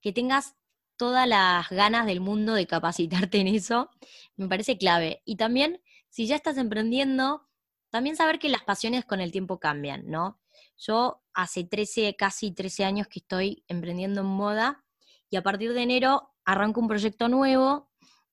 que 0.00 0.12
tengas 0.12 0.54
todas 0.96 1.26
las 1.26 1.68
ganas 1.70 2.06
del 2.06 2.20
mundo 2.20 2.54
de 2.54 2.66
capacitarte 2.66 3.38
en 3.40 3.48
eso, 3.48 3.90
me 4.36 4.48
parece 4.48 4.78
clave. 4.78 5.22
Y 5.24 5.36
también, 5.36 5.82
si 6.10 6.26
ya 6.26 6.36
estás 6.36 6.58
emprendiendo, 6.58 7.48
también 7.90 8.16
saber 8.16 8.38
que 8.38 8.48
las 8.48 8.62
pasiones 8.62 9.04
con 9.04 9.20
el 9.20 9.32
tiempo 9.32 9.58
cambian, 9.58 10.08
¿no? 10.08 10.40
Yo 10.76 11.22
hace 11.34 11.64
13, 11.64 12.16
casi 12.16 12.52
13 12.52 12.84
años 12.84 13.08
que 13.08 13.18
estoy 13.20 13.64
emprendiendo 13.66 14.20
en 14.20 14.26
moda 14.26 14.84
y 15.28 15.36
a 15.36 15.42
partir 15.42 15.72
de 15.72 15.82
enero 15.82 16.32
arranco 16.44 16.80
un 16.80 16.88
proyecto 16.88 17.28
nuevo. 17.28 17.88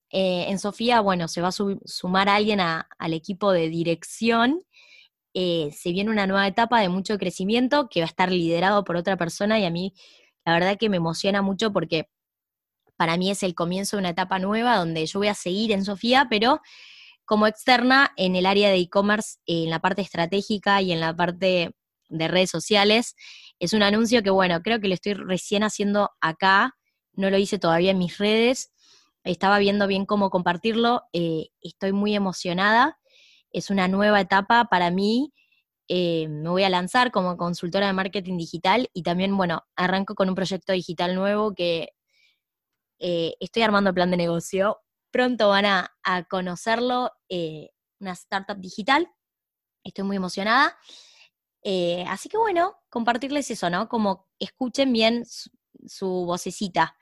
Eh, 0.09 0.45
en 0.49 0.59
Sofía, 0.59 1.01
bueno, 1.01 1.27
se 1.27 1.41
va 1.41 1.49
a 1.49 1.51
sumar 1.51 2.29
alguien 2.29 2.59
al 2.59 3.13
equipo 3.13 3.51
de 3.51 3.69
dirección. 3.69 4.63
Eh, 5.39 5.69
se 5.71 5.91
viene 5.91 6.09
una 6.09 6.25
nueva 6.25 6.47
etapa 6.47 6.81
de 6.81 6.89
mucho 6.89 7.19
crecimiento 7.19 7.89
que 7.89 7.99
va 7.99 8.05
a 8.05 8.09
estar 8.09 8.31
liderado 8.31 8.83
por 8.83 8.95
otra 8.95 9.17
persona 9.17 9.59
y 9.59 9.65
a 9.65 9.69
mí 9.69 9.93
la 10.43 10.53
verdad 10.53 10.77
que 10.79 10.89
me 10.89 10.97
emociona 10.97 11.43
mucho 11.43 11.71
porque 11.71 12.09
para 12.95 13.17
mí 13.17 13.29
es 13.29 13.43
el 13.43 13.53
comienzo 13.53 13.97
de 13.97 13.99
una 13.99 14.09
etapa 14.09 14.39
nueva 14.39 14.77
donde 14.77 15.05
yo 15.05 15.19
voy 15.19 15.27
a 15.27 15.35
seguir 15.35 15.71
en 15.73 15.85
Sofía, 15.85 16.25
pero 16.27 16.59
como 17.23 17.45
externa 17.45 18.13
en 18.17 18.35
el 18.35 18.47
área 18.47 18.69
de 18.71 18.77
e-commerce, 18.77 19.37
en 19.45 19.69
la 19.69 19.77
parte 19.79 20.01
estratégica 20.01 20.81
y 20.81 20.91
en 20.91 21.01
la 21.01 21.15
parte 21.15 21.75
de 22.09 22.27
redes 22.27 22.49
sociales. 22.49 23.15
Es 23.59 23.73
un 23.73 23.83
anuncio 23.83 24.23
que, 24.23 24.31
bueno, 24.31 24.63
creo 24.63 24.79
que 24.79 24.87
lo 24.87 24.95
estoy 24.95 25.13
recién 25.13 25.61
haciendo 25.61 26.09
acá, 26.19 26.75
no 27.13 27.29
lo 27.29 27.37
hice 27.37 27.59
todavía 27.59 27.91
en 27.91 27.99
mis 27.99 28.17
redes, 28.17 28.71
estaba 29.23 29.59
viendo 29.59 29.85
bien 29.85 30.07
cómo 30.07 30.31
compartirlo, 30.31 31.03
eh, 31.13 31.49
estoy 31.61 31.91
muy 31.91 32.15
emocionada, 32.15 32.97
es 33.57 33.69
una 33.69 33.87
nueva 33.87 34.21
etapa 34.21 34.65
para 34.65 34.91
mí, 34.91 35.33
eh, 35.87 36.27
me 36.27 36.49
voy 36.49 36.63
a 36.63 36.69
lanzar 36.69 37.11
como 37.11 37.37
consultora 37.37 37.87
de 37.87 37.93
marketing 37.93 38.37
digital 38.37 38.89
y 38.93 39.03
también, 39.03 39.35
bueno, 39.35 39.65
arranco 39.75 40.15
con 40.15 40.29
un 40.29 40.35
proyecto 40.35 40.73
digital 40.73 41.15
nuevo 41.15 41.55
que 41.55 41.89
eh, 42.99 43.35
estoy 43.39 43.63
armando 43.63 43.93
plan 43.93 44.11
de 44.11 44.17
negocio, 44.17 44.81
pronto 45.11 45.49
van 45.49 45.65
a, 45.65 45.93
conocerlo, 46.29 47.11
una 47.99 48.11
startup 48.11 48.57
digital, 48.57 49.09
estoy 49.83 50.03
muy 50.03 50.17
emocionada. 50.17 50.77
Eh, 51.63 52.05
así 52.07 52.29
que 52.29 52.37
bueno, 52.37 52.77
compartirles 52.89 53.49
eso, 53.49 53.69
¿no? 53.69 53.89
Como 53.89 54.27
escuchen 54.39 54.93
bien 54.93 55.25
su, 55.25 56.25
vocecita, 56.25 56.95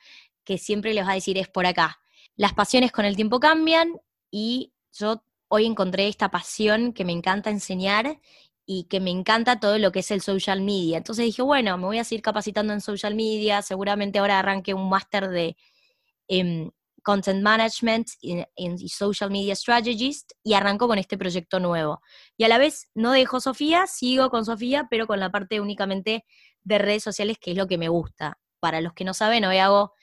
que 0.43 0.57
siempre 0.57 0.93
les 0.93 1.05
va 1.05 1.11
a 1.11 1.15
decir 1.15 1.37
es 1.37 1.49
por 1.49 1.65
acá. 1.65 1.99
Las 2.35 2.53
pasiones 2.53 2.91
con 2.91 3.05
el 3.05 3.15
tiempo 3.15 3.39
cambian 3.39 3.99
y 4.31 4.73
yo 4.91 5.24
hoy 5.47 5.65
encontré 5.65 6.07
esta 6.07 6.29
pasión 6.29 6.93
que 6.93 7.05
me 7.05 7.11
encanta 7.11 7.49
enseñar 7.49 8.19
y 8.65 8.85
que 8.85 8.99
me 8.99 9.11
encanta 9.11 9.59
todo 9.59 9.77
lo 9.77 9.91
que 9.91 9.99
es 9.99 10.11
el 10.11 10.21
social 10.21 10.61
media. 10.61 10.97
Entonces 10.97 11.25
dije, 11.25 11.41
bueno, 11.41 11.77
me 11.77 11.85
voy 11.85 11.99
a 11.99 12.03
seguir 12.03 12.21
capacitando 12.23 12.73
en 12.73 12.81
social 12.81 13.15
media, 13.15 13.61
seguramente 13.61 14.19
ahora 14.19 14.39
arranque 14.39 14.73
un 14.73 14.89
máster 14.89 15.29
de 15.29 15.55
em, 16.27 16.71
Content 17.05 17.43
Management 17.43 18.07
y, 18.19 18.89
Social 18.89 19.29
Media 19.29 19.55
Strategist 19.55 20.31
y 20.43 20.55
arranco 20.55 20.87
con 20.87 20.97
este 20.97 21.17
proyecto 21.17 21.59
nuevo. 21.59 22.01
Y 22.35 22.45
a 22.45 22.47
la 22.47 22.57
vez 22.57 22.89
no 22.95 23.11
dejo 23.11 23.39
Sofía, 23.39 23.85
sigo 23.85 24.31
con 24.31 24.43
Sofía, 24.43 24.87
pero 24.89 25.05
con 25.05 25.19
la 25.19 25.31
parte 25.31 25.61
únicamente 25.61 26.25
de 26.63 26.77
redes 26.79 27.03
sociales, 27.03 27.37
que 27.39 27.51
es 27.51 27.57
lo 27.57 27.67
que 27.67 27.77
me 27.77 27.89
gusta. 27.89 28.39
Para 28.59 28.81
los 28.81 28.93
que 28.93 29.03
no 29.05 29.13
saben, 29.13 29.45
hoy 29.45 29.57
hago 29.59 29.93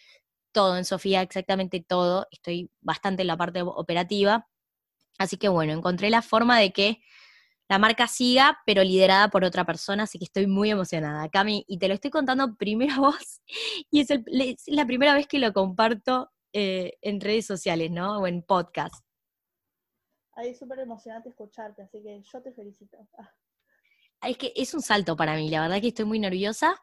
todo 0.52 0.76
en 0.76 0.84
Sofía, 0.84 1.22
exactamente 1.22 1.84
todo. 1.86 2.28
Estoy 2.30 2.70
bastante 2.80 3.22
en 3.22 3.28
la 3.28 3.36
parte 3.36 3.62
operativa. 3.62 4.48
Así 5.18 5.36
que 5.36 5.48
bueno, 5.48 5.72
encontré 5.72 6.10
la 6.10 6.22
forma 6.22 6.58
de 6.58 6.72
que 6.72 7.00
la 7.68 7.78
marca 7.78 8.06
siga, 8.06 8.58
pero 8.66 8.84
liderada 8.84 9.28
por 9.28 9.44
otra 9.44 9.64
persona, 9.64 10.02
así 10.02 10.18
que 10.18 10.24
estoy 10.24 10.46
muy 10.46 10.70
emocionada. 10.70 11.28
Cami, 11.28 11.64
y 11.66 11.78
te 11.78 11.88
lo 11.88 11.94
estoy 11.94 12.10
contando 12.10 12.54
primero 12.56 12.94
a 12.94 12.98
vos, 12.98 13.40
y 13.90 14.00
es, 14.00 14.10
es 14.10 14.64
la 14.66 14.86
primera 14.86 15.14
vez 15.14 15.26
que 15.26 15.38
lo 15.38 15.52
comparto 15.52 16.30
eh, 16.52 16.98
en 17.00 17.20
redes 17.20 17.46
sociales, 17.46 17.90
¿no? 17.90 18.18
O 18.18 18.26
en 18.26 18.42
podcast. 18.42 19.02
Ahí 20.34 20.50
es 20.50 20.58
súper 20.58 20.80
emocionante 20.80 21.30
escucharte, 21.30 21.82
así 21.82 22.02
que 22.02 22.22
yo 22.22 22.42
te 22.42 22.52
felicito. 22.52 22.98
Es 24.22 24.36
que 24.36 24.52
es 24.54 24.74
un 24.74 24.82
salto 24.82 25.16
para 25.16 25.34
mí, 25.36 25.48
la 25.48 25.62
verdad 25.62 25.80
que 25.80 25.88
estoy 25.88 26.04
muy 26.04 26.18
nerviosa, 26.18 26.80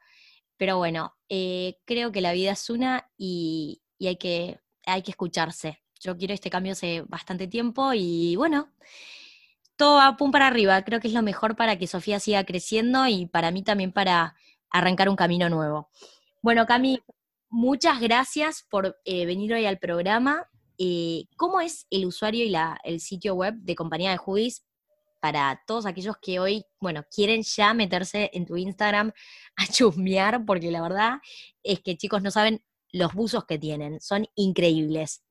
pero 0.57 0.77
bueno, 0.77 1.13
eh, 1.29 1.77
creo 1.85 2.11
que 2.11 2.21
la 2.21 2.33
vida 2.33 2.51
es 2.51 2.69
una 2.69 3.11
y, 3.15 3.81
hay, 4.01 4.17
que, 4.17 4.59
hay 4.85 5.03
que 5.03 5.11
escucharse. 5.11 5.81
Yo 5.99 6.17
quiero 6.17 6.33
este 6.33 6.49
cambio 6.49 6.73
hace 6.73 7.01
bastante 7.07 7.47
tiempo 7.47 7.93
y 7.93 8.35
bueno, 8.35 8.71
todo 9.75 9.97
va 9.97 10.17
pum 10.17 10.31
para 10.31 10.47
arriba. 10.47 10.81
Creo 10.83 10.99
que 10.99 11.07
es 11.07 11.13
lo 11.13 11.21
mejor 11.21 11.55
para 11.55 11.77
que 11.77 11.87
Sofía 11.87 12.19
siga 12.19 12.43
creciendo 12.43 13.07
y 13.07 13.25
para 13.25 13.51
mí 13.51 13.63
también 13.63 13.91
para 13.91 14.35
arrancar 14.69 15.09
un 15.09 15.15
camino 15.15 15.49
nuevo. 15.49 15.89
Bueno, 16.41 16.65
Cami, 16.65 17.01
muchas 17.49 17.99
gracias 17.99 18.65
por 18.69 18.97
eh, 19.05 19.25
venir 19.25 19.53
hoy 19.53 19.65
al 19.65 19.79
programa. 19.79 20.49
Eh, 20.77 21.25
¿Cómo 21.35 21.59
es 21.59 21.85
el 21.89 22.05
usuario 22.05 22.45
y 22.45 22.49
la, 22.49 22.79
el 22.83 23.01
sitio 23.01 23.35
web 23.35 23.55
de 23.55 23.75
Compañía 23.75 24.11
de 24.11 24.17
Judis 24.17 24.65
para 25.19 25.61
todos 25.67 25.85
aquellos 25.85 26.15
que 26.21 26.39
hoy, 26.39 26.65
bueno, 26.79 27.03
quieren 27.13 27.43
ya 27.43 27.73
meterse 27.73 28.29
en 28.33 28.45
tu 28.45 28.55
Instagram 28.55 29.11
a 29.57 29.67
chusmear? 29.67 30.45
Porque 30.45 30.71
la 30.71 30.81
verdad 30.81 31.19
es 31.63 31.81
que 31.81 31.97
chicos 31.97 32.21
no 32.21 32.31
saben 32.31 32.63
los 32.91 33.13
buzos 33.13 33.45
que 33.45 33.59
tienen, 33.59 33.99
son 33.99 34.27
increíbles. 34.35 35.23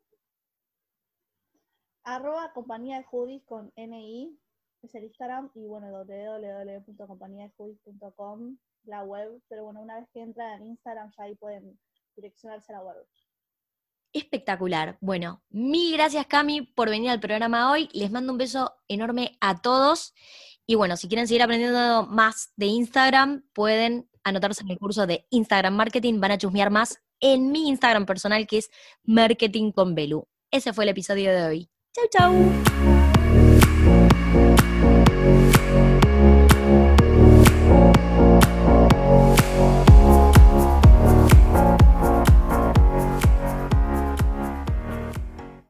Arroba 2.08 2.52
compañía 2.54 2.96
de 2.96 3.04
Judis 3.04 3.44
con 3.44 3.70
NI 3.76 4.34
es 4.82 4.94
el 4.94 5.04
Instagram 5.04 5.50
y 5.54 5.66
bueno, 5.66 5.90
www.compañiadejudis.com 5.90 8.56
la 8.84 9.04
web, 9.04 9.42
pero 9.48 9.64
bueno, 9.64 9.82
una 9.82 10.00
vez 10.00 10.08
que 10.14 10.22
entran 10.22 10.62
en 10.62 10.68
Instagram 10.68 11.12
ya 11.18 11.24
ahí 11.24 11.34
pueden 11.34 11.78
direccionarse 12.16 12.72
a 12.72 12.76
la 12.76 12.82
web. 12.82 12.96
Espectacular. 14.14 14.96
Bueno, 15.02 15.42
mil 15.50 15.98
gracias 15.98 16.26
Cami 16.26 16.62
por 16.62 16.88
venir 16.88 17.10
al 17.10 17.20
programa 17.20 17.70
hoy. 17.70 17.90
Les 17.92 18.10
mando 18.10 18.32
un 18.32 18.38
beso 18.38 18.74
enorme 18.88 19.36
a 19.42 19.60
todos. 19.60 20.14
Y 20.64 20.76
bueno, 20.76 20.96
si 20.96 21.08
quieren 21.08 21.28
seguir 21.28 21.42
aprendiendo 21.42 22.06
más 22.06 22.54
de 22.56 22.64
Instagram, 22.66 23.44
pueden 23.52 24.08
anotarse 24.24 24.62
en 24.62 24.70
el 24.70 24.78
curso 24.78 25.06
de 25.06 25.26
Instagram 25.28 25.76
Marketing. 25.76 26.20
Van 26.20 26.30
a 26.30 26.38
chusmear 26.38 26.70
más 26.70 27.02
en 27.20 27.52
mi 27.52 27.68
Instagram 27.68 28.06
personal 28.06 28.46
que 28.46 28.56
es 28.58 28.70
Marketing. 29.02 29.72
Ese 30.50 30.72
fue 30.72 30.84
el 30.84 30.90
episodio 30.90 31.32
de 31.32 31.44
hoy. 31.44 31.68
Chau, 31.98 32.06
chau. 32.12 32.97